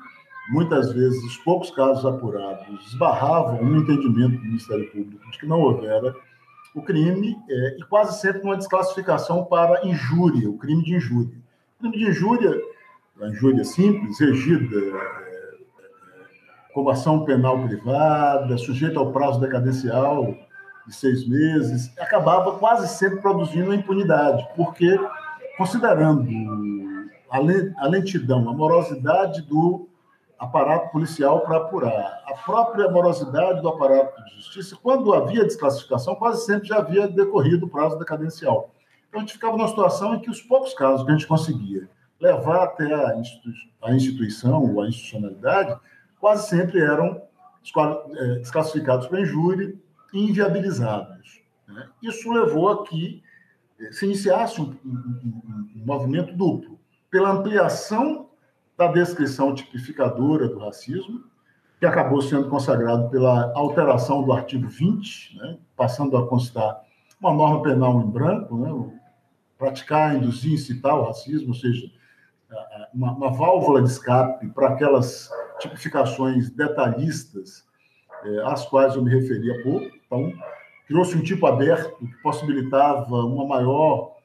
muitas 0.51 0.93
vezes 0.93 1.21
os 1.21 1.35
poucos 1.39 1.69
casos 1.71 2.05
apurados 2.05 2.87
esbarravam 2.87 3.61
no 3.65 3.81
entendimento 3.81 4.37
do 4.37 4.45
Ministério 4.45 4.89
Público 4.89 5.31
de 5.31 5.37
que 5.37 5.45
não 5.45 5.59
houvera 5.59 6.15
o 6.73 6.81
crime, 6.81 7.35
é, 7.49 7.77
e 7.77 7.83
quase 7.89 8.21
sempre 8.21 8.41
uma 8.43 8.55
desclassificação 8.55 9.43
para 9.43 9.85
injúria, 9.85 10.49
o 10.49 10.57
crime 10.57 10.81
de 10.81 10.95
injúria. 10.95 11.37
O 11.77 11.81
crime 11.81 11.97
de 11.97 12.09
injúria 12.09 12.70
a 13.21 13.27
injúria 13.27 13.63
simples, 13.63 14.19
regida 14.19 14.75
é, 14.75 14.89
é, 14.89 15.51
como 16.73 16.89
ação 16.89 17.23
penal 17.23 17.61
privada, 17.67 18.57
sujeita 18.57 18.99
ao 18.99 19.11
prazo 19.11 19.39
decadencial 19.39 20.35
de 20.87 20.95
seis 20.95 21.27
meses, 21.27 21.95
acabava 21.99 22.57
quase 22.57 22.87
sempre 22.87 23.21
produzindo 23.21 23.71
a 23.71 23.75
impunidade, 23.75 24.47
porque, 24.55 24.99
considerando 25.57 26.27
a 27.29 27.87
lentidão, 27.87 28.49
a 28.49 28.53
morosidade 28.53 29.43
do 29.43 29.87
aparato 30.39 30.91
policial 30.91 31.41
para 31.41 31.57
apurar, 31.57 32.23
a 32.25 32.33
própria 32.43 32.89
morosidade 32.89 33.61
do 33.61 33.69
aparato 33.69 34.23
de 34.23 34.35
justiça, 34.37 34.75
quando 34.81 35.13
havia 35.13 35.45
desclassificação, 35.45 36.15
quase 36.15 36.45
sempre 36.45 36.67
já 36.67 36.77
havia 36.77 37.07
decorrido 37.07 37.67
o 37.67 37.69
prazo 37.69 37.99
decadencial. 37.99 38.71
Então, 39.07 39.21
a 39.21 39.23
gente 39.23 39.33
ficava 39.33 39.55
numa 39.55 39.67
situação 39.67 40.15
em 40.15 40.19
que 40.19 40.31
os 40.31 40.41
poucos 40.41 40.73
casos 40.73 41.05
que 41.05 41.11
a 41.11 41.13
gente 41.13 41.27
conseguia 41.27 41.87
levar 42.21 42.63
até 42.63 42.93
a, 42.93 43.19
a 43.81 43.93
instituição 43.93 44.63
ou 44.63 44.81
a 44.81 44.87
institucionalidade, 44.87 45.77
quase 46.19 46.47
sempre 46.47 46.79
eram 46.79 47.21
é, 48.15 48.35
desclassificados 48.35 49.07
para 49.07 49.21
injúria 49.21 49.73
e 50.13 50.29
inviabilizados. 50.29 51.41
Né? 51.67 51.89
Isso 52.03 52.31
levou 52.31 52.69
a 52.69 52.85
que 52.85 53.23
é, 53.79 53.91
se 53.91 54.05
iniciasse 54.05 54.61
um, 54.61 54.75
um, 54.85 55.71
um 55.75 55.85
movimento 55.85 56.33
duplo, 56.33 56.79
pela 57.09 57.31
ampliação 57.31 58.29
da 58.77 58.87
descrição 58.87 59.53
tipificadora 59.53 60.47
do 60.47 60.59
racismo, 60.59 61.23
que 61.79 61.85
acabou 61.85 62.21
sendo 62.21 62.47
consagrado 62.47 63.09
pela 63.09 63.51
alteração 63.55 64.23
do 64.23 64.31
artigo 64.31 64.67
20, 64.67 65.37
né, 65.37 65.57
passando 65.75 66.15
a 66.15 66.27
constar 66.27 66.79
uma 67.19 67.33
norma 67.33 67.63
penal 67.63 67.99
em 68.01 68.09
branco, 68.09 68.55
né, 68.57 68.99
praticar, 69.57 70.15
induzir, 70.15 70.53
incitar 70.53 70.95
o 70.95 71.05
racismo, 71.05 71.49
ou 71.49 71.53
seja, 71.55 71.89
uma, 72.93 73.11
uma 73.13 73.31
válvula 73.31 73.81
de 73.81 73.89
escape 73.89 74.47
para 74.49 74.69
aquelas 74.69 75.29
tipificações 75.59 76.49
detalhistas 76.49 77.65
é, 78.23 78.41
às 78.43 78.65
quais 78.65 78.95
eu 78.95 79.03
me 79.03 79.11
referi 79.11 79.51
há 79.51 79.63
pouco. 79.63 79.87
Então, 80.05 80.33
criou-se 80.87 81.15
um 81.15 81.23
tipo 81.23 81.45
aberto 81.45 81.97
que 81.97 82.21
possibilitava 82.21 83.15
uma 83.15 83.45
maior 83.45 84.17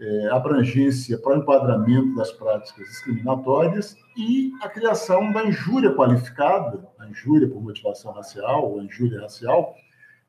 é, 0.00 0.28
abrangência 0.30 1.18
para 1.18 1.34
o 1.34 1.38
enquadramento 1.38 2.14
das 2.16 2.32
práticas 2.32 2.88
discriminatórias 2.88 3.96
e 4.16 4.52
a 4.60 4.68
criação 4.68 5.30
da 5.30 5.44
injúria 5.44 5.94
qualificada, 5.94 6.86
a 6.98 7.06
injúria 7.06 7.48
por 7.48 7.62
motivação 7.62 8.12
racial 8.12 8.72
ou 8.72 8.80
a 8.80 8.84
injúria 8.84 9.20
racial, 9.20 9.74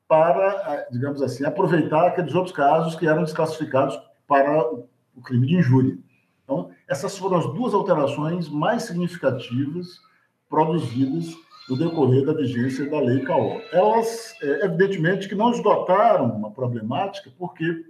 para, 0.08 0.86
digamos 0.92 1.20
assim, 1.20 1.44
aproveitar 1.44 2.06
aqueles 2.06 2.34
outros 2.34 2.54
casos 2.54 2.94
que 2.94 3.08
eram 3.08 3.24
desclassificados 3.24 4.00
para 4.26 4.72
o 4.72 5.22
crime 5.24 5.46
de 5.48 5.56
injúria. 5.56 5.98
Então, 6.44 6.70
essas 6.88 7.18
foram 7.18 7.38
as 7.38 7.46
duas 7.46 7.74
alterações 7.74 8.48
mais 8.48 8.84
significativas 8.84 10.00
produzidas 10.48 11.34
no 11.68 11.76
decorrer 11.76 12.24
da 12.24 12.32
vigência 12.32 12.88
da 12.88 13.00
Lei 13.00 13.24
CAO. 13.24 13.60
Elas, 13.72 14.34
é, 14.40 14.66
evidentemente, 14.66 15.28
que 15.28 15.34
não 15.34 15.50
esgotaram 15.50 16.26
uma 16.26 16.50
problemática, 16.50 17.30
porque 17.36 17.84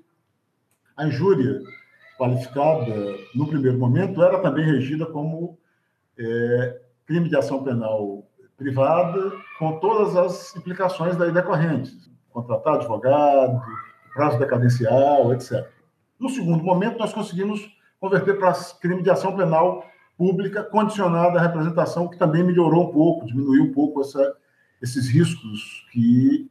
a 0.97 1.07
injúria 1.07 1.61
qualificada, 2.19 2.95
no 3.35 3.47
primeiro 3.47 3.79
momento, 3.79 4.23
era 4.23 4.39
também 4.41 4.65
regida 4.65 5.05
como 5.05 5.59
é, 6.19 6.81
crime 7.05 7.29
de 7.29 7.37
ação 7.37 7.63
penal 7.63 8.27
privada, 8.57 9.33
com 9.59 9.79
todas 9.79 10.17
as 10.17 10.57
implicações 10.57 11.15
daí 11.17 11.31
decorrentes, 11.31 12.11
contratar 12.31 12.77
advogado, 12.77 13.61
prazo 14.15 14.39
decadencial, 14.39 15.35
etc. 15.35 15.69
No 16.19 16.31
segundo 16.31 16.65
momento, 16.65 16.99
nós 16.99 17.13
conseguimos 17.13 17.76
converter 18.01 18.39
para 18.39 18.53
crime 18.81 19.03
de 19.03 19.11
ação 19.11 19.37
penal 19.37 19.85
pública 20.17 20.63
condicionada 20.63 21.39
à 21.39 21.43
representação, 21.43 22.09
que 22.09 22.19
também 22.19 22.43
melhorou 22.43 22.89
um 22.89 22.93
pouco, 22.93 23.27
diminuiu 23.27 23.65
um 23.65 23.73
pouco 23.73 24.01
essa, 24.01 24.35
esses 24.81 25.09
riscos 25.09 25.87
que 25.93 26.51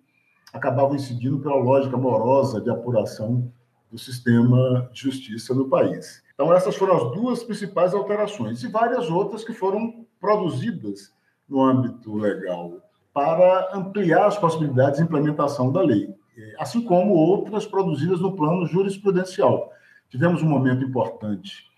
acabavam 0.53 0.95
incidindo 0.95 1.39
pela 1.39 1.55
lógica 1.55 1.97
morosa 1.97 2.61
de 2.61 2.69
apuração 2.69 3.51
do 3.91 3.97
sistema 3.97 4.89
de 4.93 5.01
justiça 5.01 5.53
no 5.53 5.67
país. 5.67 6.23
Então, 6.33 6.53
essas 6.53 6.75
foram 6.75 6.95
as 6.95 7.15
duas 7.15 7.43
principais 7.43 7.93
alterações, 7.93 8.61
e 8.63 8.67
várias 8.67 9.09
outras 9.09 9.43
que 9.43 9.53
foram 9.53 10.05
produzidas 10.19 11.13
no 11.47 11.61
âmbito 11.61 12.15
legal 12.15 12.73
para 13.13 13.69
ampliar 13.73 14.25
as 14.25 14.37
possibilidades 14.37 14.99
de 14.99 15.05
implementação 15.05 15.71
da 15.71 15.81
lei, 15.81 16.13
assim 16.59 16.81
como 16.81 17.13
outras 17.13 17.65
produzidas 17.65 18.19
no 18.19 18.35
plano 18.35 18.65
jurisprudencial. 18.65 19.71
Tivemos 20.09 20.41
um 20.41 20.49
momento 20.49 20.83
importante 20.83 21.69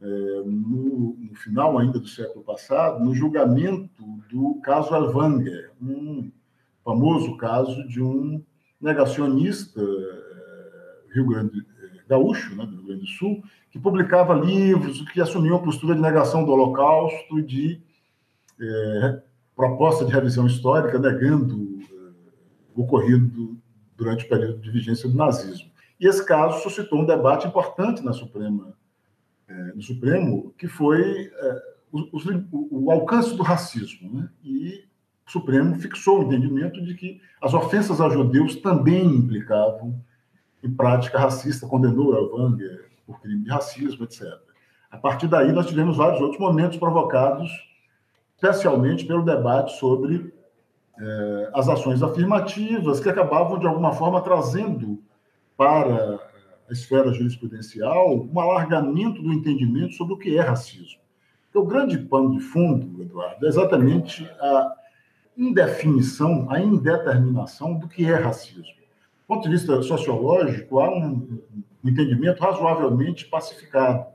é, 0.00 0.06
no, 0.06 1.16
no, 1.18 1.34
final 1.34 1.78
ainda 1.78 1.98
do 1.98 2.06
século 2.06 2.44
passado, 2.44 3.04
no 3.04 3.14
julgamento 3.14 4.04
do 4.30 4.60
caso 4.62 4.94
Alvanger, 4.94 5.72
um 5.82 6.30
famoso 6.84 7.36
caso 7.36 7.86
de 7.88 8.00
um 8.00 8.42
negacionista 8.80 9.80
é, 9.80 11.14
Rio 11.14 11.26
Grande 11.26 11.58
é, 11.58 12.08
gaúcho, 12.08 12.54
né, 12.54 12.64
do 12.64 12.76
Rio 12.76 12.84
Grande 12.84 13.00
do 13.02 13.08
Sul, 13.08 13.42
que 13.70 13.78
publicava 13.78 14.34
livros 14.34 15.00
que 15.10 15.20
assumiam 15.20 15.56
a 15.56 15.62
postura 15.62 15.94
de 15.94 16.00
negação 16.00 16.44
do 16.44 16.52
Holocausto, 16.52 17.42
de 17.42 17.80
é, 18.60 19.22
proposta 19.56 20.04
de 20.04 20.12
revisão 20.12 20.46
histórica, 20.46 20.98
negando 20.98 21.80
é, 21.82 22.10
o 22.74 22.82
ocorrido 22.82 23.58
durante 23.96 24.24
o 24.24 24.28
período 24.28 24.60
de 24.60 24.70
vigência 24.70 25.08
do 25.08 25.16
nazismo. 25.16 25.68
E 26.00 26.06
esse 26.06 26.24
caso 26.24 26.62
suscitou 26.62 27.00
um 27.00 27.06
debate 27.06 27.46
importante 27.46 28.04
na 28.04 28.12
Suprema, 28.12 28.74
é, 29.48 29.52
no 29.74 29.82
Supremo, 29.82 30.54
que 30.56 30.68
foi 30.68 31.30
é, 31.32 31.62
o, 31.90 32.00
o, 32.00 32.84
o, 32.84 32.90
alcance 32.90 33.34
do 33.36 33.42
racismo. 33.42 34.12
Né? 34.12 34.28
E 34.44 34.84
o 35.26 35.30
Supremo 35.30 35.74
fixou 35.76 36.20
o 36.20 36.22
entendimento 36.24 36.82
de 36.84 36.94
que 36.94 37.20
as 37.40 37.52
ofensas 37.52 38.00
a 38.00 38.08
judeus 38.08 38.56
também 38.56 39.04
implicavam 39.04 40.00
em 40.62 40.70
prática 40.70 41.18
racista, 41.18 41.66
condenou 41.66 42.14
Elvanger 42.14 42.88
por 43.06 43.20
crime 43.20 43.44
de 43.44 43.50
racismo, 43.50 44.04
etc. 44.04 44.22
A 44.90 44.96
partir 44.96 45.28
daí, 45.28 45.52
nós 45.52 45.66
tivemos 45.66 45.96
vários 45.96 46.20
outros 46.20 46.40
momentos 46.40 46.78
provocados, 46.78 47.50
especialmente 48.34 49.04
pelo 49.04 49.24
debate 49.24 49.78
sobre 49.78 50.32
é, 50.98 51.50
as 51.54 51.68
ações 51.68 52.02
afirmativas, 52.02 53.00
que 53.00 53.08
acabavam, 53.08 53.58
de 53.58 53.66
alguma 53.66 53.92
forma, 53.92 54.20
trazendo 54.20 55.02
para 55.58 56.20
a 56.70 56.72
esfera 56.72 57.12
jurisprudencial 57.12 58.14
um 58.32 58.40
alargamento 58.40 59.20
do 59.20 59.32
entendimento 59.32 59.94
sobre 59.94 60.14
o 60.14 60.16
que 60.16 60.38
é 60.38 60.40
racismo. 60.40 61.00
O 61.52 61.64
grande 61.64 61.98
pano 61.98 62.38
de 62.38 62.40
fundo, 62.40 63.02
Eduardo, 63.02 63.44
é 63.44 63.48
exatamente 63.48 64.24
a 64.38 64.72
indefinição, 65.36 66.48
a 66.48 66.60
indeterminação 66.60 67.74
do 67.74 67.88
que 67.88 68.04
é 68.04 68.14
racismo. 68.14 68.62
Do 68.62 69.26
ponto 69.26 69.42
de 69.42 69.50
vista 69.50 69.82
sociológico, 69.82 70.78
há 70.78 70.88
um, 70.88 71.42
entendimento 71.84 72.40
razoavelmente 72.40 73.26
pacificado 73.26 74.06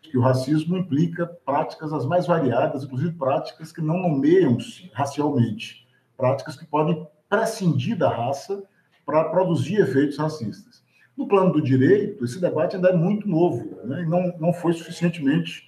que 0.00 0.16
o 0.16 0.20
racismo 0.20 0.76
implica 0.76 1.26
práticas 1.26 1.92
as 1.92 2.06
mais 2.06 2.26
variadas, 2.26 2.84
inclusive 2.84 3.12
práticas 3.12 3.72
que 3.72 3.80
não 3.80 3.98
nomeiam-se 3.98 4.88
racialmente, 4.92 5.88
práticas 6.16 6.56
que 6.56 6.66
podem 6.66 7.04
prescindir 7.28 7.98
da 7.98 8.08
raça 8.08 8.62
para 9.04 9.24
produzir 9.24 9.80
efeitos 9.80 10.18
racistas. 10.18 10.81
No 11.16 11.28
plano 11.28 11.52
do 11.52 11.62
direito, 11.62 12.24
esse 12.24 12.40
debate 12.40 12.76
ainda 12.76 12.88
é 12.88 12.96
muito 12.96 13.28
novo, 13.28 13.78
né? 13.84 14.02
e 14.02 14.06
não, 14.06 14.34
não 14.38 14.52
foi 14.52 14.72
suficientemente 14.72 15.64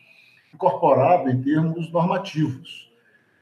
incorporado 0.53 1.29
em 1.29 1.43
termos 1.43 1.91
normativos. 1.93 2.91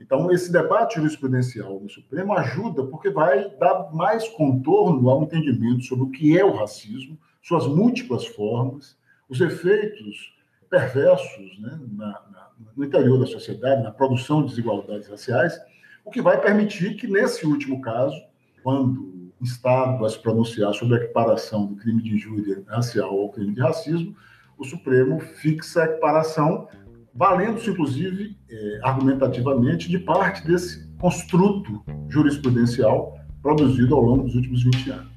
Então, 0.00 0.32
esse 0.32 0.50
debate 0.50 0.96
jurisprudencial 0.96 1.78
no 1.78 1.88
Supremo 1.88 2.32
ajuda 2.32 2.84
porque 2.84 3.08
vai 3.08 3.48
dar 3.56 3.92
mais 3.92 4.28
contorno 4.28 5.08
ao 5.08 5.22
entendimento 5.22 5.84
sobre 5.84 6.04
o 6.04 6.10
que 6.10 6.36
é 6.36 6.44
o 6.44 6.56
racismo, 6.56 7.16
suas 7.40 7.68
múltiplas 7.68 8.26
formas, 8.26 8.96
os 9.28 9.40
efeitos 9.40 10.34
perversos 10.68 11.58
né, 11.60 11.78
na, 11.92 12.06
na, 12.06 12.50
no 12.76 12.84
interior 12.84 13.18
da 13.20 13.26
sociedade, 13.26 13.82
na 13.82 13.92
produção 13.92 14.42
de 14.42 14.48
desigualdades 14.48 15.06
raciais, 15.06 15.60
o 16.04 16.10
que 16.10 16.20
vai 16.20 16.40
permitir 16.40 16.96
que, 16.96 17.06
nesse 17.06 17.46
último 17.46 17.80
caso, 17.80 18.20
quando 18.62 19.21
instado 19.42 20.06
a 20.06 20.08
se 20.08 20.18
pronunciar 20.18 20.72
sobre 20.72 20.94
a 20.94 20.98
equiparação 21.02 21.66
do 21.66 21.76
crime 21.76 22.00
de 22.00 22.14
injúria 22.14 22.62
racial 22.68 23.10
ao 23.10 23.30
crime 23.30 23.52
de 23.52 23.60
racismo, 23.60 24.14
o 24.56 24.64
Supremo 24.64 25.18
fixa 25.18 25.82
a 25.82 25.84
equiparação, 25.86 26.68
valendo-se, 27.12 27.68
inclusive, 27.68 28.38
eh, 28.48 28.80
argumentativamente, 28.82 29.88
de 29.90 29.98
parte 29.98 30.46
desse 30.46 30.88
construto 30.98 31.82
jurisprudencial 32.08 33.18
produzido 33.42 33.94
ao 33.96 34.02
longo 34.02 34.22
dos 34.22 34.36
últimos 34.36 34.62
20 34.62 34.90
anos. 34.90 35.12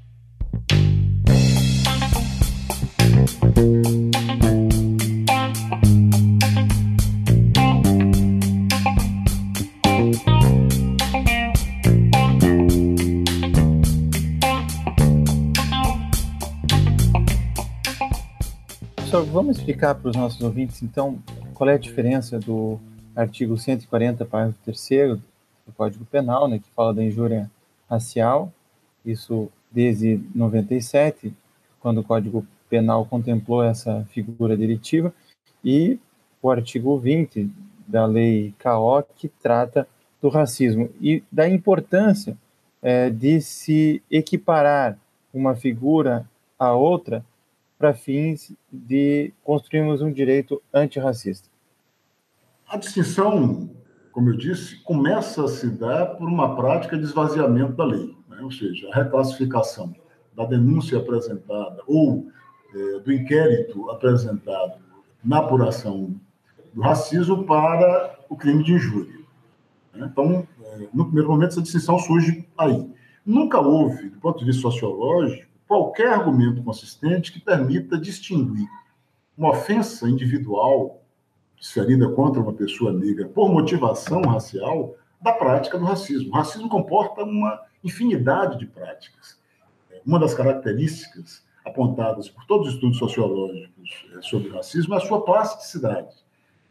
Vamos 19.45 19.59
explicar 19.59 19.93
para 19.93 20.09
os 20.09 20.15
nossos 20.15 20.41
ouvintes, 20.41 20.81
então, 20.81 21.21
qual 21.53 21.69
é 21.69 21.75
a 21.75 21.77
diferença 21.77 22.39
do 22.39 22.79
artigo 23.15 23.55
140, 23.55 24.25
parágrafo 24.25 24.57
3 24.65 25.19
do 25.19 25.71
Código 25.77 26.03
Penal, 26.03 26.47
né, 26.47 26.57
que 26.57 26.67
fala 26.75 26.95
da 26.95 27.03
injúria 27.03 27.49
racial, 27.87 28.51
isso 29.05 29.47
desde 29.71 30.19
97, 30.33 31.31
quando 31.79 31.99
o 31.99 32.03
Código 32.03 32.43
Penal 32.67 33.05
contemplou 33.05 33.63
essa 33.63 34.03
figura 34.09 34.57
delitiva, 34.57 35.13
e 35.63 35.99
o 36.41 36.49
artigo 36.49 36.97
20 36.97 37.47
da 37.87 38.03
Lei 38.07 38.51
CAO, 38.57 39.03
que 39.15 39.27
trata 39.29 39.87
do 40.19 40.27
racismo 40.27 40.89
e 40.99 41.23
da 41.31 41.47
importância 41.47 42.35
é, 42.81 43.11
de 43.11 43.39
se 43.41 44.01
equiparar 44.09 44.97
uma 45.31 45.55
figura 45.55 46.27
a 46.57 46.73
outra 46.73 47.23
para 47.77 47.93
fins 47.93 48.53
de 48.71 49.33
construirmos 49.43 50.01
um 50.01 50.11
direito 50.11 50.61
antirracista? 50.73 51.49
A 52.67 52.77
distinção, 52.77 53.69
como 54.11 54.29
eu 54.29 54.37
disse, 54.37 54.81
começa 54.83 55.43
a 55.43 55.47
se 55.47 55.69
dar 55.69 56.07
por 56.17 56.27
uma 56.27 56.55
prática 56.55 56.97
de 56.97 57.03
esvaziamento 57.03 57.73
da 57.73 57.85
lei, 57.85 58.15
né? 58.29 58.41
ou 58.41 58.51
seja, 58.51 58.89
a 58.89 58.95
reclassificação 58.95 59.93
da 60.35 60.45
denúncia 60.45 60.97
apresentada 60.97 61.81
ou 61.87 62.27
é, 62.73 62.99
do 62.99 63.11
inquérito 63.11 63.89
apresentado 63.89 64.79
na 65.23 65.39
apuração 65.39 66.15
do 66.73 66.81
racismo 66.81 67.45
para 67.45 68.19
o 68.29 68.35
crime 68.35 68.63
de 68.63 68.73
injúria. 68.73 69.19
Né? 69.93 70.09
Então, 70.11 70.47
é, 70.61 70.87
no 70.93 71.05
primeiro 71.05 71.29
momento, 71.29 71.51
essa 71.51 71.61
distinção 71.61 71.97
surge 71.99 72.47
aí. 72.57 72.89
Nunca 73.25 73.59
houve, 73.59 74.09
do 74.09 74.19
ponto 74.19 74.39
de 74.39 74.45
vista 74.45 74.61
sociológico, 74.61 75.49
qualquer 75.67 76.09
argumento 76.09 76.63
consistente 76.63 77.31
que 77.31 77.39
permita 77.39 77.97
distinguir 77.97 78.67
uma 79.37 79.49
ofensa 79.49 80.07
individual 80.07 81.01
desferida 81.57 82.09
contra 82.09 82.41
uma 82.41 82.53
pessoa 82.53 82.93
negra 82.93 83.27
por 83.27 83.49
motivação 83.49 84.21
racial 84.21 84.95
da 85.21 85.33
prática 85.33 85.77
do 85.77 85.85
racismo. 85.85 86.29
O 86.29 86.35
racismo 86.35 86.69
comporta 86.69 87.23
uma 87.23 87.59
infinidade 87.83 88.59
de 88.59 88.65
práticas. 88.65 89.39
Uma 90.05 90.19
das 90.19 90.33
características 90.33 91.43
apontadas 91.65 92.29
por 92.29 92.45
todos 92.45 92.67
os 92.67 92.73
estudos 92.75 92.97
sociológicos 92.99 94.05
eh, 94.13 94.21
sobre 94.21 94.49
o 94.49 94.53
racismo 94.53 94.93
é 94.93 94.97
a 94.97 95.01
sua 95.01 95.25
plasticidade. 95.25 96.15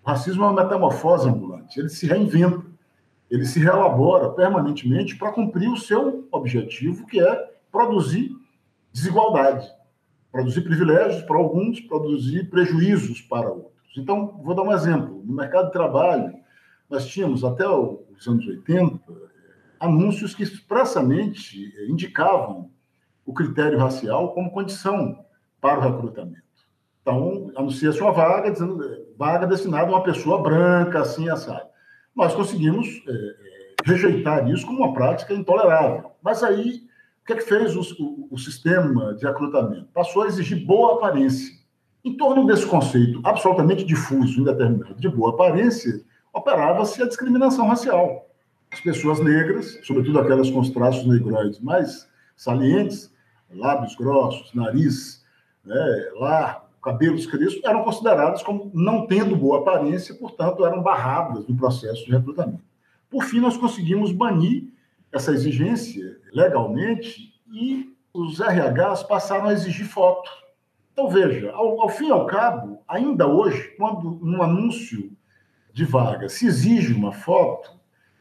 O 0.04 0.08
racismo 0.08 0.44
é 0.44 0.46
uma 0.46 0.62
metamorfose 0.62 1.28
ambulante, 1.28 1.80
ele 1.80 1.88
se 1.88 2.06
reinventa, 2.06 2.64
ele 3.28 3.44
se 3.44 3.58
relabora 3.58 4.30
permanentemente 4.30 5.16
para 5.16 5.32
cumprir 5.32 5.68
o 5.68 5.76
seu 5.76 6.28
objetivo, 6.30 7.06
que 7.06 7.20
é 7.20 7.54
produzir 7.72 8.30
desigualdade, 8.94 9.68
produzir 10.30 10.62
privilégios 10.62 11.22
para 11.22 11.36
alguns, 11.36 11.80
produzir 11.80 12.48
prejuízos 12.48 13.20
para 13.20 13.50
outros. 13.50 13.98
Então, 13.98 14.40
vou 14.42 14.54
dar 14.54 14.62
um 14.62 14.72
exemplo. 14.72 15.20
No 15.24 15.34
mercado 15.34 15.66
de 15.66 15.72
trabalho, 15.72 16.32
nós 16.88 17.06
tínhamos 17.06 17.44
até 17.44 17.68
os 17.68 18.28
anos 18.28 18.46
80, 18.46 19.00
anúncios 19.80 20.34
que 20.34 20.44
expressamente 20.44 21.74
indicavam 21.88 22.70
o 23.26 23.34
critério 23.34 23.78
racial 23.78 24.32
como 24.32 24.52
condição 24.52 25.24
para 25.60 25.80
o 25.80 25.82
recrutamento. 25.82 26.42
Então, 27.02 27.50
anuncia-se 27.56 28.00
uma 28.00 28.12
vaga, 28.12 28.50
dizendo 28.50 28.78
vaga 29.16 29.46
destinada 29.46 29.86
a 29.86 29.96
uma 29.96 30.02
pessoa 30.02 30.42
branca, 30.42 31.00
assim, 31.00 31.28
assado. 31.28 31.68
Nós 32.14 32.32
conseguimos 32.32 32.86
é, 33.06 33.84
rejeitar 33.84 34.48
isso 34.48 34.64
como 34.64 34.78
uma 34.78 34.94
prática 34.94 35.34
intolerável. 35.34 36.12
Mas 36.22 36.42
aí, 36.42 36.82
o 37.24 37.26
que 37.26 37.32
é 37.32 37.36
que 37.36 37.48
fez 37.48 37.74
o, 37.74 37.80
o, 38.02 38.28
o 38.32 38.38
sistema 38.38 39.14
de 39.14 39.24
recrutamento? 39.24 39.88
Passou 39.94 40.24
a 40.24 40.26
exigir 40.26 40.62
boa 40.66 40.96
aparência. 40.96 41.54
Em 42.04 42.14
torno 42.18 42.46
desse 42.46 42.66
conceito 42.66 43.18
absolutamente 43.24 43.82
difuso, 43.82 44.42
indeterminado, 44.42 45.00
de 45.00 45.08
boa 45.08 45.30
aparência, 45.30 46.04
operava-se 46.34 47.02
a 47.02 47.08
discriminação 47.08 47.66
racial. 47.66 48.28
As 48.70 48.78
pessoas 48.78 49.20
negras, 49.20 49.80
sobretudo 49.84 50.18
aquelas 50.18 50.50
com 50.50 50.60
os 50.60 50.68
traços 50.68 51.06
negroides 51.06 51.60
mais 51.60 52.06
salientes, 52.36 53.10
lábios 53.50 53.96
grossos, 53.96 54.52
nariz 54.52 55.24
né, 55.64 56.10
largo, 56.16 56.66
cabelos 56.82 57.24
crespos, 57.24 57.64
eram 57.64 57.84
considerados 57.84 58.42
como 58.42 58.70
não 58.74 59.06
tendo 59.06 59.34
boa 59.34 59.60
aparência, 59.60 60.14
portanto, 60.14 60.66
eram 60.66 60.82
barradas 60.82 61.48
no 61.48 61.56
processo 61.56 62.04
de 62.04 62.12
recrutamento. 62.12 62.62
Por 63.08 63.24
fim, 63.24 63.40
nós 63.40 63.56
conseguimos 63.56 64.12
banir 64.12 64.68
essa 65.10 65.32
exigência 65.32 66.13
legalmente 66.34 67.32
e 67.52 67.94
os 68.12 68.40
RHs 68.40 69.02
passaram 69.04 69.46
a 69.46 69.52
exigir 69.52 69.86
foto. 69.86 70.30
Então, 70.92 71.08
veja, 71.08 71.52
ao, 71.52 71.80
ao 71.80 71.88
fim 71.88 72.08
e 72.08 72.10
ao 72.10 72.26
cabo, 72.26 72.78
ainda 72.86 73.26
hoje, 73.26 73.74
quando 73.76 74.18
no 74.22 74.42
anúncio 74.42 75.10
de 75.72 75.84
vaga 75.84 76.28
se 76.28 76.46
exige 76.46 76.92
uma 76.92 77.12
foto, 77.12 77.74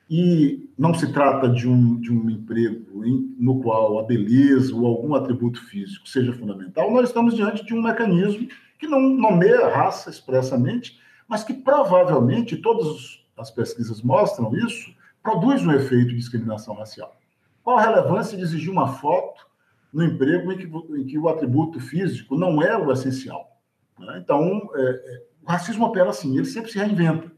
e 0.09 0.69
não 0.77 0.93
se 0.93 1.11
trata 1.11 1.49
de 1.49 1.67
um, 1.67 1.99
de 1.99 2.11
um 2.11 2.29
emprego 2.29 3.05
em, 3.05 3.35
no 3.39 3.61
qual 3.61 3.97
a 3.97 4.03
beleza 4.03 4.75
ou 4.75 4.85
algum 4.85 5.15
atributo 5.15 5.59
físico 5.65 6.07
seja 6.07 6.33
fundamental, 6.33 6.91
nós 6.91 7.09
estamos 7.09 7.35
diante 7.35 7.65
de 7.65 7.73
um 7.73 7.81
mecanismo 7.81 8.47
que 8.77 8.85
não 8.85 8.99
nomeia 8.99 9.69
raça 9.69 10.09
expressamente, 10.09 10.99
mas 11.27 11.43
que 11.43 11.53
provavelmente, 11.53 12.57
todas 12.57 13.23
as 13.37 13.49
pesquisas 13.49 14.01
mostram 14.01 14.55
isso, 14.55 14.93
produz 15.23 15.65
um 15.65 15.71
efeito 15.71 16.09
de 16.09 16.17
discriminação 16.17 16.75
racial. 16.75 17.15
Qual 17.63 17.77
a 17.77 17.81
relevância 17.81 18.37
de 18.37 18.43
exigir 18.43 18.71
uma 18.71 18.87
foto 18.87 19.47
no 19.91 20.03
emprego 20.03 20.51
em 20.51 20.57
que, 20.57 20.65
em 20.99 21.05
que 21.05 21.17
o 21.17 21.29
atributo 21.29 21.79
físico 21.79 22.35
não 22.35 22.61
é 22.61 22.77
o 22.77 22.91
essencial? 22.91 23.57
Né? 23.97 24.19
Então, 24.23 24.69
é, 24.75 24.81
é, 24.81 25.23
o 25.43 25.49
racismo 25.49 25.85
opera 25.85 26.09
assim, 26.09 26.35
ele 26.35 26.45
sempre 26.45 26.71
se 26.71 26.77
reinventa. 26.77 27.31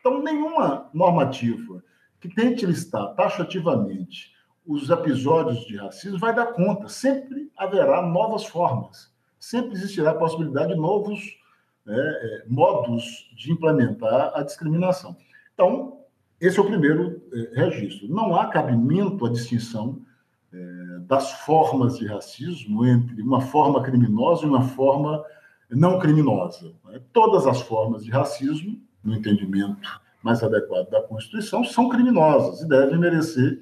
Então, 0.00 0.22
nenhuma 0.22 0.88
normativa 0.94 1.82
que 2.20 2.28
tente 2.28 2.64
listar 2.64 3.14
taxativamente 3.14 4.32
os 4.66 4.88
episódios 4.90 5.64
de 5.66 5.76
racismo 5.76 6.18
vai 6.18 6.34
dar 6.34 6.52
conta. 6.52 6.88
Sempre 6.88 7.50
haverá 7.56 8.00
novas 8.02 8.44
formas, 8.44 9.12
sempre 9.38 9.72
existirá 9.74 10.12
a 10.12 10.14
possibilidade 10.14 10.74
de 10.74 10.80
novos 10.80 11.20
né, 11.84 11.96
é, 11.96 12.44
modos 12.46 13.28
de 13.36 13.50
implementar 13.50 14.32
a 14.34 14.42
discriminação. 14.42 15.16
Então, 15.52 16.01
esse 16.42 16.58
é 16.58 16.60
o 16.60 16.66
primeiro 16.66 17.22
é, 17.32 17.64
registro. 17.64 18.08
Não 18.08 18.34
há 18.34 18.48
cabimento 18.48 19.24
à 19.24 19.30
distinção 19.30 20.00
é, 20.52 20.98
das 21.06 21.30
formas 21.44 21.98
de 21.98 22.06
racismo 22.06 22.84
entre 22.84 23.22
uma 23.22 23.40
forma 23.40 23.80
criminosa 23.80 24.44
e 24.44 24.48
uma 24.48 24.62
forma 24.62 25.24
não 25.70 26.00
criminosa. 26.00 26.72
Né? 26.84 27.00
Todas 27.12 27.46
as 27.46 27.60
formas 27.60 28.04
de 28.04 28.10
racismo, 28.10 28.76
no 29.04 29.14
entendimento 29.14 30.00
mais 30.20 30.42
adequado 30.42 30.90
da 30.90 31.00
Constituição, 31.02 31.62
são 31.62 31.88
criminosas 31.88 32.60
e 32.60 32.68
devem 32.68 32.98
merecer 32.98 33.60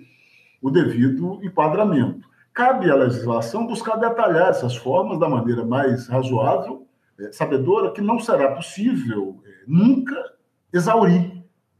o 0.62 0.71
devido 0.71 1.38
enquadramento. 1.43 2.27
Cabe 2.55 2.90
à 2.90 2.95
legislação 2.95 3.66
buscar 3.66 3.97
detalhar 3.97 4.49
essas 4.49 4.75
formas 4.75 5.21
da 5.21 5.29
maneira 5.29 5.66
mais 5.66 6.09
razoável, 6.09 6.87
é, 7.19 7.31
sabedora 7.31 7.90
que 7.93 8.01
não 8.01 8.19
será 8.19 8.53
possível 8.53 9.38
é, 9.45 9.64
nunca 9.66 10.16
exaurir 10.73 11.30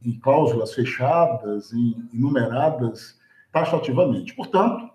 em 0.05 0.13
cláusulas 0.19 0.75
fechadas, 0.75 1.73
em, 1.73 2.09
enumeradas 2.13 3.19
taxativamente. 3.53 4.35
Portanto, 4.35 4.89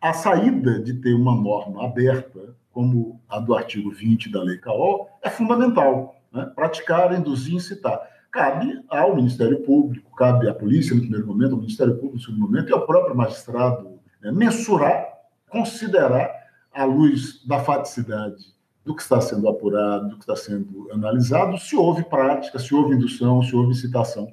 a 0.00 0.12
saída 0.12 0.80
de 0.80 0.94
ter 0.94 1.14
uma 1.14 1.34
norma 1.34 1.84
aberta, 1.84 2.54
como 2.72 3.20
a 3.28 3.38
do 3.38 3.54
artigo 3.54 3.90
20 3.90 4.30
da 4.30 4.42
Lei 4.42 4.58
CAO, 4.58 5.08
é 5.22 5.30
fundamental. 5.30 6.16
Né? 6.32 6.50
Praticar, 6.54 7.12
induzir, 7.12 7.54
incitar 7.54 8.00
cabe 8.30 8.80
ao 8.88 9.16
Ministério 9.16 9.60
Público, 9.62 10.14
cabe 10.14 10.48
à 10.48 10.54
polícia 10.54 10.94
no 10.94 11.02
primeiro 11.02 11.26
momento, 11.26 11.52
ao 11.52 11.58
Ministério 11.58 11.94
Público 11.94 12.14
no 12.14 12.20
segundo 12.20 12.40
momento 12.40 12.70
e 12.70 12.72
ao 12.72 12.86
próprio 12.86 13.14
magistrado 13.14 13.98
né, 14.22 14.30
mensurar, 14.30 15.06
considerar, 15.48 16.38
à 16.72 16.84
luz 16.84 17.44
da 17.44 17.58
faticidade 17.58 18.54
do 18.84 18.94
que 18.94 19.02
está 19.02 19.20
sendo 19.20 19.48
apurado, 19.48 20.10
do 20.10 20.16
que 20.16 20.22
está 20.22 20.36
sendo 20.36 20.88
analisado, 20.92 21.58
se 21.58 21.74
houve 21.74 22.04
prática, 22.04 22.60
se 22.60 22.72
houve 22.72 22.94
indução, 22.94 23.42
se 23.42 23.54
houve 23.56 23.72
incitação 23.72 24.32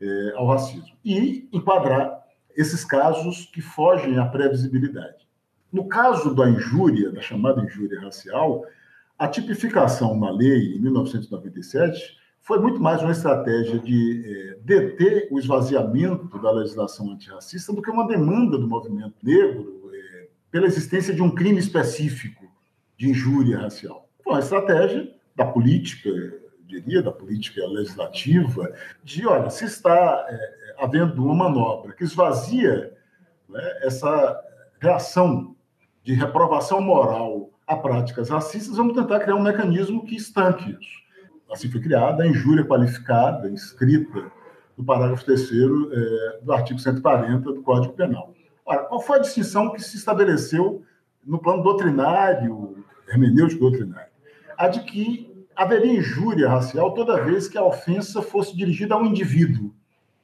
é, 0.00 0.32
ao 0.36 0.46
racismo. 0.46 0.96
E 1.04 1.48
enquadrar 1.52 2.24
esses 2.56 2.84
casos 2.84 3.46
que 3.46 3.60
fogem 3.60 4.18
à 4.18 4.26
previsibilidade. 4.26 5.26
No 5.72 5.86
caso 5.88 6.34
da 6.34 6.48
injúria, 6.48 7.10
da 7.10 7.20
chamada 7.20 7.62
injúria 7.62 8.00
racial, 8.00 8.64
a 9.18 9.28
tipificação 9.28 10.18
na 10.18 10.30
lei, 10.30 10.74
em 10.74 10.80
1997, 10.80 12.16
foi 12.40 12.60
muito 12.60 12.80
mais 12.80 13.02
uma 13.02 13.10
estratégia 13.10 13.78
de 13.78 14.22
é, 14.24 14.58
deter 14.62 15.28
o 15.32 15.38
esvaziamento 15.38 16.38
da 16.40 16.52
legislação 16.52 17.10
antirracista 17.10 17.72
do 17.72 17.82
que 17.82 17.90
uma 17.90 18.06
demanda 18.06 18.56
do 18.56 18.68
movimento 18.68 19.14
negro 19.22 19.90
é, 19.92 20.28
pela 20.50 20.66
existência 20.66 21.12
de 21.12 21.20
um 21.20 21.34
crime 21.34 21.58
específico 21.58 22.46
de 22.96 23.10
injúria 23.10 23.58
racial. 23.58 24.08
Foi 24.22 24.34
uma 24.34 24.40
estratégia 24.40 25.12
da 25.34 25.44
política, 25.44 26.08
diria, 26.66 27.02
da 27.02 27.12
política 27.12 27.64
legislativa, 27.66 28.72
de, 29.02 29.26
olha, 29.26 29.50
se 29.50 29.64
está 29.64 30.26
é, 30.28 30.74
havendo 30.78 31.24
uma 31.24 31.34
manobra 31.34 31.92
que 31.92 32.04
esvazia 32.04 32.92
né, 33.48 33.78
essa 33.82 34.40
reação 34.80 35.54
de 36.02 36.14
reprovação 36.14 36.80
moral 36.80 37.50
a 37.66 37.76
práticas 37.76 38.28
racistas, 38.28 38.76
vamos 38.76 38.94
tentar 38.94 39.20
criar 39.20 39.34
um 39.34 39.42
mecanismo 39.42 40.04
que 40.04 40.16
estanque 40.16 40.70
isso 40.70 41.06
assim 41.50 41.70
foi 41.70 41.80
criada 41.80 42.22
a 42.22 42.26
injúria 42.26 42.64
qualificada, 42.64 43.48
inscrita 43.48 44.30
no 44.76 44.84
parágrafo 44.84 45.24
3 45.24 45.50
é, 45.50 46.38
do 46.42 46.52
artigo 46.52 46.78
140 46.78 47.52
do 47.52 47.62
Código 47.62 47.94
Penal. 47.94 48.34
Ora, 48.64 48.84
qual 48.84 49.00
foi 49.00 49.18
a 49.18 49.22
distinção 49.22 49.72
que 49.72 49.82
se 49.82 49.96
estabeleceu 49.96 50.82
no 51.24 51.38
plano 51.38 51.62
doutrinário, 51.62 52.84
hermenêutico 53.08 53.60
doutrinário? 53.60 54.10
A 54.56 54.68
de 54.68 54.80
que 54.80 55.30
haveria 55.56 55.98
injúria 55.98 56.48
racial 56.48 56.92
toda 56.92 57.24
vez 57.24 57.48
que 57.48 57.56
a 57.56 57.64
ofensa 57.64 58.20
fosse 58.20 58.54
dirigida 58.54 58.94
a 58.94 58.98
um 58.98 59.06
indivíduo 59.06 59.74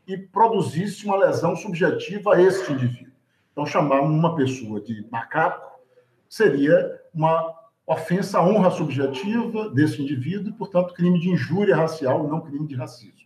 e 0.07 0.17
produzisse 0.19 1.07
uma 1.07 1.17
lesão 1.17 1.57
subjetiva 1.57 2.35
a 2.35 2.43
este 2.43 2.73
indivíduo. 2.73 3.13
Então, 3.51 3.65
chamar 3.65 4.01
uma 4.01 4.37
pessoa 4.37 4.81
de 4.81 5.07
macaco 5.11 5.81
seria 6.29 7.01
uma 7.15 7.55
ofensa 7.87 8.39
à 8.39 8.47
honra 8.47 8.71
subjetiva 8.71 9.71
desse 9.71 10.03
indivíduo 10.03 10.51
e, 10.51 10.53
portanto, 10.53 10.95
crime 10.95 11.19
de 11.19 11.31
injúria 11.31 11.77
racial, 11.77 12.27
não 12.29 12.41
crime 12.41 12.67
de 12.67 12.75
racismo. 12.75 13.23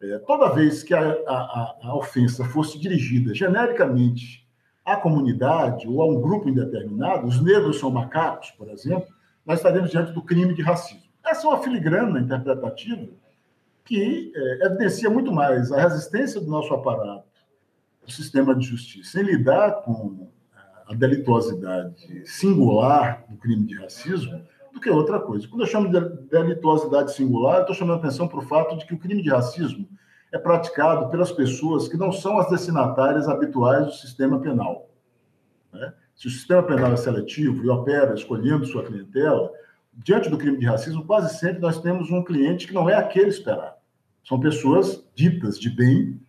É, 0.00 0.18
toda 0.18 0.52
vez 0.52 0.82
que 0.82 0.92
a, 0.92 1.00
a, 1.00 1.76
a, 1.82 1.96
ofensa 1.96 2.44
fosse 2.44 2.78
dirigida 2.78 3.32
genericamente 3.32 4.44
à 4.84 4.96
comunidade 4.96 5.86
ou 5.86 6.02
a 6.02 6.06
um 6.06 6.20
grupo 6.20 6.48
indeterminado, 6.48 7.26
os 7.26 7.40
negros 7.40 7.78
são 7.78 7.90
macacos, 7.90 8.50
por 8.52 8.68
exemplo, 8.68 9.06
nós 9.46 9.58
estaremos 9.58 9.90
diante 9.90 10.12
do 10.12 10.22
crime 10.22 10.54
de 10.54 10.62
racismo. 10.62 11.11
Essa 11.24 11.46
é 11.46 11.50
uma 11.50 11.62
filigrana 11.62 12.20
interpretativa 12.20 13.08
que 13.84 14.32
é, 14.34 14.66
evidencia 14.66 15.10
muito 15.10 15.32
mais 15.32 15.72
a 15.72 15.80
resistência 15.80 16.40
do 16.40 16.48
nosso 16.48 16.72
aparato, 16.72 17.26
do 18.04 18.10
sistema 18.10 18.54
de 18.54 18.66
justiça, 18.66 19.20
em 19.20 19.24
lidar 19.24 19.82
com 19.82 20.28
a 20.86 20.94
delituosidade 20.94 22.22
singular 22.26 23.24
do 23.28 23.36
crime 23.36 23.66
de 23.66 23.74
racismo 23.76 24.42
do 24.72 24.80
que 24.80 24.90
outra 24.90 25.20
coisa. 25.20 25.46
Quando 25.48 25.62
eu 25.62 25.66
chamo 25.66 25.90
de 25.90 26.00
delituosidade 26.28 27.12
singular, 27.12 27.60
estou 27.60 27.74
chamando 27.74 27.98
atenção 27.98 28.26
para 28.26 28.38
o 28.38 28.42
fato 28.42 28.76
de 28.76 28.86
que 28.86 28.94
o 28.94 28.98
crime 28.98 29.22
de 29.22 29.30
racismo 29.30 29.88
é 30.32 30.38
praticado 30.38 31.10
pelas 31.10 31.30
pessoas 31.30 31.88
que 31.88 31.96
não 31.96 32.10
são 32.10 32.38
as 32.38 32.48
destinatárias 32.48 33.28
habituais 33.28 33.86
do 33.86 33.92
sistema 33.92 34.40
penal. 34.40 34.88
Né? 35.72 35.92
Se 36.14 36.26
o 36.26 36.30
sistema 36.30 36.62
penal 36.62 36.92
é 36.92 36.96
seletivo 36.96 37.64
e 37.64 37.68
opera 37.68 38.14
escolhendo 38.14 38.64
sua 38.64 38.84
clientela, 38.84 39.50
diante 39.94 40.28
do 40.28 40.38
crime 40.38 40.58
de 40.58 40.66
racismo, 40.66 41.04
quase 41.04 41.38
sempre 41.38 41.60
nós 41.60 41.80
temos 41.80 42.10
um 42.10 42.22
cliente 42.22 42.66
que 42.66 42.74
não 42.74 42.88
é 42.88 42.94
aquele 42.94 43.28
esperado. 43.28 43.76
São 44.24 44.38
pessoas 44.38 45.04
ditas 45.14 45.58
de 45.58 45.68
bem, 45.70 46.20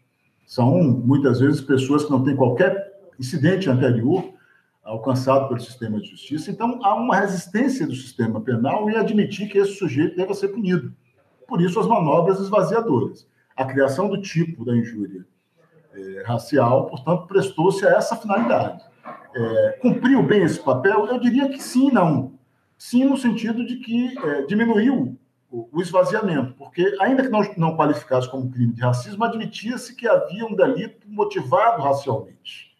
são 0.45 0.81
muitas 0.81 1.39
vezes 1.39 1.61
pessoas 1.61 2.03
que 2.03 2.11
não 2.11 2.23
têm 2.23 2.35
qualquer 2.35 2.93
incidente 3.19 3.69
anterior 3.69 4.33
alcançado 4.83 5.47
pelo 5.47 5.61
sistema 5.61 5.99
de 5.99 6.09
justiça. 6.09 6.51
Então, 6.51 6.79
há 6.83 6.93
uma 6.93 7.15
resistência 7.15 7.87
do 7.87 7.95
sistema 7.95 8.41
penal 8.41 8.89
em 8.89 8.97
admitir 8.97 9.47
que 9.49 9.57
esse 9.57 9.73
sujeito 9.75 10.17
deva 10.17 10.33
ser 10.33 10.49
punido. 10.49 10.93
Por 11.47 11.61
isso, 11.61 11.79
as 11.79 11.87
manobras 11.87 12.39
esvaziadoras. 12.39 13.27
A 13.55 13.65
criação 13.65 14.09
do 14.09 14.19
tipo 14.19 14.65
da 14.65 14.75
injúria 14.75 15.25
é, 15.93 16.23
racial, 16.25 16.87
portanto, 16.87 17.27
prestou-se 17.27 17.85
a 17.85 17.91
essa 17.91 18.15
finalidade. 18.15 18.83
É, 19.35 19.77
cumpriu 19.81 20.21
bem 20.23 20.43
esse 20.43 20.59
papel? 20.59 21.05
Eu 21.05 21.19
diria 21.19 21.47
que 21.47 21.61
sim 21.61 21.91
não. 21.91 22.33
Sim, 22.83 23.05
no 23.05 23.15
sentido 23.15 23.65
de 23.65 23.77
que 23.77 24.13
é, 24.17 24.41
diminuiu 24.41 25.17
o, 25.49 25.69
o, 25.71 25.81
esvaziamento, 25.81 26.53
porque, 26.55 26.97
ainda 26.99 27.23
que 27.23 27.29
não, 27.29 27.39
não 27.55 27.77
qualificasse 27.77 28.29
como 28.29 28.51
crime 28.51 28.73
de 28.73 28.81
racismo, 28.81 29.23
admitia-se 29.23 29.95
que 29.95 30.05
havia 30.05 30.45
um 30.45 30.53
delito 30.53 31.09
motivado 31.09 31.81
racialmente. 31.81 32.75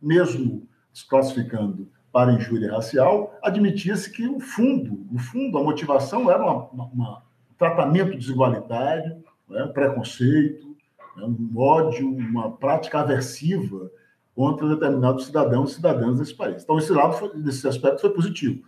Mesmo 0.00 0.68
desclassificando 0.92 1.90
para 2.12 2.34
injúria 2.34 2.70
racial, 2.70 3.34
admitia-se 3.42 4.12
que 4.12 4.28
o 4.28 4.38
fundo, 4.40 5.06
o 5.10 5.18
fundo, 5.18 5.56
a 5.56 5.64
motivação 5.64 6.30
era 6.30 6.44
um 6.46 7.22
tratamento 7.56 8.14
desigualitário, 8.14 9.24
né, 9.48 9.64
um 9.64 9.72
preconceito, 9.72 10.76
né, 11.16 11.24
um 11.24 11.58
ódio, 11.58 12.06
uma 12.06 12.52
prática 12.58 13.00
aversiva 13.00 13.90
contra 14.34 14.68
determinados 14.68 15.24
cidadãos 15.24 15.72
e 15.72 15.74
cidadãs 15.76 16.18
desse 16.18 16.34
país. 16.34 16.62
Então, 16.62 16.76
esse 16.76 16.92
lado, 16.92 17.14
foi, 17.14 17.30
aspecto, 17.70 18.02
foi 18.02 18.10
positivo. 18.10 18.62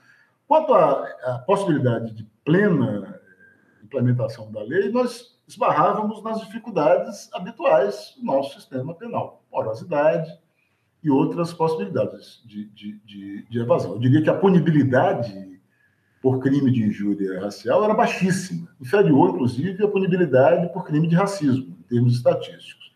Quanto 0.49 0.72
à, 0.72 1.07
à 1.24 1.38
possibilidade 1.46 2.14
de 2.14 2.26
plena 2.42 3.20
eh, 3.22 3.84
implementação 3.84 4.51
da 4.51 4.62
lei, 4.62 4.90
nós 4.90 5.38
esbarrávamos 5.46 6.22
nas 6.22 6.40
dificuldades 6.40 7.28
habituais 7.34 8.14
do 8.16 8.24
nosso 8.24 8.59
sistema 8.59 8.94
penal, 8.94 9.44
morosidade, 9.53 10.30
e 11.03 11.11
outras 11.11 11.53
possibilidades 11.53 12.42
de, 12.44 12.64
de, 12.70 12.99
de, 13.05 13.46
de 13.49 13.61
evasão. 13.61 13.92
Eu 13.92 13.99
diria 13.99 14.22
que 14.22 14.30
a 14.30 14.34
punibilidade 14.34 15.61
por 16.20 16.40
crime 16.40 16.72
de 16.72 16.82
injúria 16.82 17.40
racial 17.40 17.84
era 17.84 17.94
baixíssima, 17.94 18.68
inferior, 18.80 19.30
inclusive, 19.30 19.84
à 19.84 19.88
punibilidade 19.88 20.72
por 20.72 20.84
crime 20.84 21.07
de 21.07 21.14
racismo, 21.14 21.76
em 21.78 21.82
termos 21.82 22.14
estatísticos. 22.14 22.92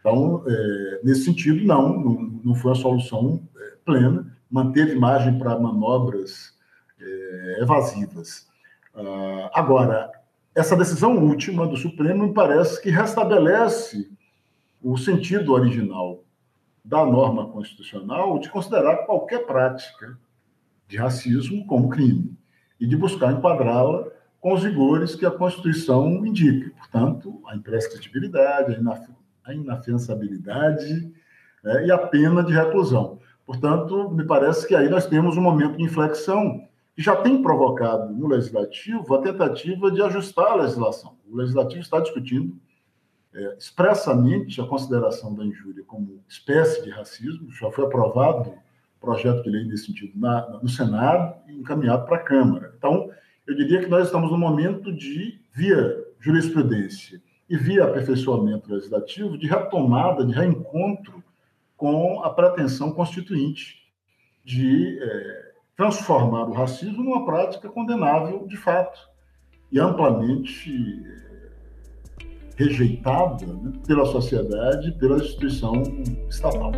Então, 0.00 0.42
é, 0.46 1.00
nesse 1.04 1.24
sentido, 1.24 1.64
não, 1.64 2.00
não, 2.00 2.40
não 2.44 2.54
foi 2.54 2.72
uma 2.72 2.76
solução 2.76 3.48
é, 3.56 3.76
plena, 3.84 4.36
manteve 4.50 4.96
margem 4.96 5.38
para 5.38 5.58
manobras 5.58 6.55
é, 7.00 7.62
evasivas. 7.62 8.48
Ah, 8.94 9.50
agora, 9.54 10.10
essa 10.54 10.76
decisão 10.76 11.18
última 11.18 11.66
do 11.66 11.76
Supremo 11.76 12.26
me 12.26 12.32
parece 12.32 12.80
que 12.80 12.90
restabelece 12.90 14.10
o 14.82 14.96
sentido 14.96 15.52
original 15.52 16.24
da 16.84 17.04
norma 17.04 17.48
constitucional 17.48 18.38
de 18.38 18.48
considerar 18.48 19.04
qualquer 19.04 19.44
prática 19.44 20.16
de 20.86 20.96
racismo 20.96 21.66
como 21.66 21.88
crime 21.88 22.36
e 22.80 22.86
de 22.86 22.96
buscar 22.96 23.32
enquadrá-la 23.32 24.06
com 24.40 24.54
os 24.54 24.62
rigores 24.62 25.14
que 25.14 25.26
a 25.26 25.30
Constituição 25.30 26.24
indica. 26.24 26.70
Portanto, 26.78 27.42
a 27.46 27.56
imprescritibilidade, 27.56 28.78
a 29.44 29.52
inafiançabilidade 29.52 31.12
né, 31.64 31.86
e 31.86 31.90
a 31.90 31.98
pena 31.98 32.44
de 32.44 32.52
reclusão. 32.52 33.18
Portanto, 33.44 34.10
me 34.10 34.24
parece 34.24 34.66
que 34.66 34.74
aí 34.74 34.88
nós 34.88 35.06
temos 35.06 35.36
um 35.36 35.42
momento 35.42 35.76
de 35.76 35.82
inflexão 35.82 36.66
que 36.96 37.02
já 37.02 37.14
tem 37.14 37.42
provocado 37.42 38.10
no 38.14 38.26
Legislativo 38.26 39.14
a 39.14 39.20
tentativa 39.20 39.90
de 39.90 40.00
ajustar 40.00 40.52
a 40.52 40.54
legislação. 40.54 41.14
O 41.30 41.36
Legislativo 41.36 41.82
está 41.82 42.00
discutindo 42.00 42.56
é, 43.34 43.56
expressamente 43.58 44.58
a 44.62 44.66
consideração 44.66 45.34
da 45.34 45.44
injúria 45.44 45.84
como 45.86 46.24
espécie 46.26 46.82
de 46.82 46.88
racismo, 46.88 47.52
já 47.52 47.70
foi 47.70 47.84
aprovado 47.84 48.54
projeto 48.98 49.42
de 49.42 49.50
lei 49.50 49.64
nesse 49.64 49.86
sentido 49.86 50.18
na, 50.18 50.48
no 50.62 50.68
Senado 50.70 51.36
e 51.46 51.52
encaminhado 51.52 52.06
para 52.06 52.16
a 52.16 52.22
Câmara. 52.22 52.74
Então, 52.78 53.10
eu 53.46 53.54
diria 53.54 53.80
que 53.80 53.88
nós 53.88 54.06
estamos 54.06 54.30
no 54.30 54.38
momento 54.38 54.90
de, 54.90 55.38
via 55.52 56.02
jurisprudência 56.18 57.20
e 57.48 57.58
via 57.58 57.84
aperfeiçoamento 57.84 58.72
legislativo, 58.72 59.36
de 59.36 59.46
retomada, 59.46 60.24
de 60.24 60.32
reencontro 60.32 61.22
com 61.76 62.24
a 62.24 62.30
pretensão 62.30 62.90
constituinte 62.90 63.86
de 64.42 64.98
é, 65.00 65.45
transformar 65.76 66.48
o 66.48 66.52
racismo 66.52 67.04
numa 67.04 67.24
prática 67.24 67.68
condenável 67.68 68.46
de 68.46 68.56
fato 68.56 68.98
e 69.70 69.78
amplamente 69.78 71.02
rejeitada 72.56 73.46
né, 73.46 73.72
pela 73.86 74.06
sociedade, 74.06 74.92
pela 74.92 75.18
instituição 75.18 75.82
estatal. 76.28 76.72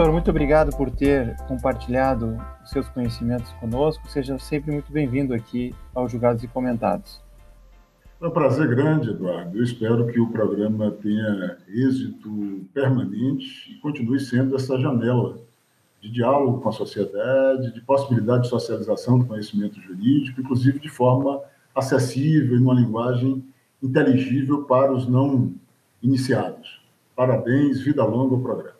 Professor, 0.00 0.14
muito 0.14 0.30
obrigado 0.30 0.74
por 0.78 0.90
ter 0.90 1.36
compartilhado 1.46 2.38
os 2.64 2.70
seus 2.70 2.88
conhecimentos 2.88 3.52
conosco. 3.60 4.08
Seja 4.08 4.38
sempre 4.38 4.72
muito 4.72 4.90
bem-vindo 4.90 5.34
aqui 5.34 5.74
ao 5.94 6.08
Julgados 6.08 6.42
e 6.42 6.48
Comentados. 6.48 7.20
É 8.18 8.26
um 8.26 8.30
prazer 8.30 8.66
grande, 8.66 9.10
Eduardo. 9.10 9.58
Eu 9.58 9.62
espero 9.62 10.06
que 10.06 10.18
o 10.18 10.30
programa 10.30 10.90
tenha 10.90 11.58
êxito 11.68 12.66
permanente 12.72 13.70
e 13.70 13.74
continue 13.80 14.18
sendo 14.18 14.56
essa 14.56 14.78
janela 14.80 15.36
de 16.00 16.10
diálogo 16.10 16.62
com 16.62 16.70
a 16.70 16.72
sociedade, 16.72 17.70
de 17.74 17.82
possibilidade 17.82 18.44
de 18.44 18.48
socialização 18.48 19.18
do 19.18 19.26
conhecimento 19.26 19.78
jurídico, 19.82 20.40
inclusive 20.40 20.78
de 20.78 20.88
forma 20.88 21.42
acessível 21.74 22.56
e 22.56 22.58
numa 22.58 22.72
linguagem 22.72 23.44
inteligível 23.82 24.62
para 24.62 24.94
os 24.94 25.06
não 25.06 25.52
iniciados. 26.02 26.80
Parabéns, 27.14 27.82
vida 27.82 28.02
longa 28.02 28.34
ao 28.34 28.40
programa. 28.40 28.79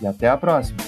e 0.00 0.06
até 0.06 0.28
a 0.28 0.36
próxima. 0.36 0.78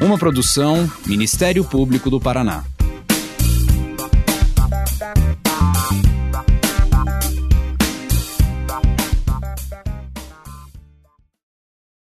Uma 0.00 0.18
produção 0.18 0.88
Ministério 1.06 1.64
Público 1.64 2.08
do 2.08 2.20
Paraná. 2.20 2.64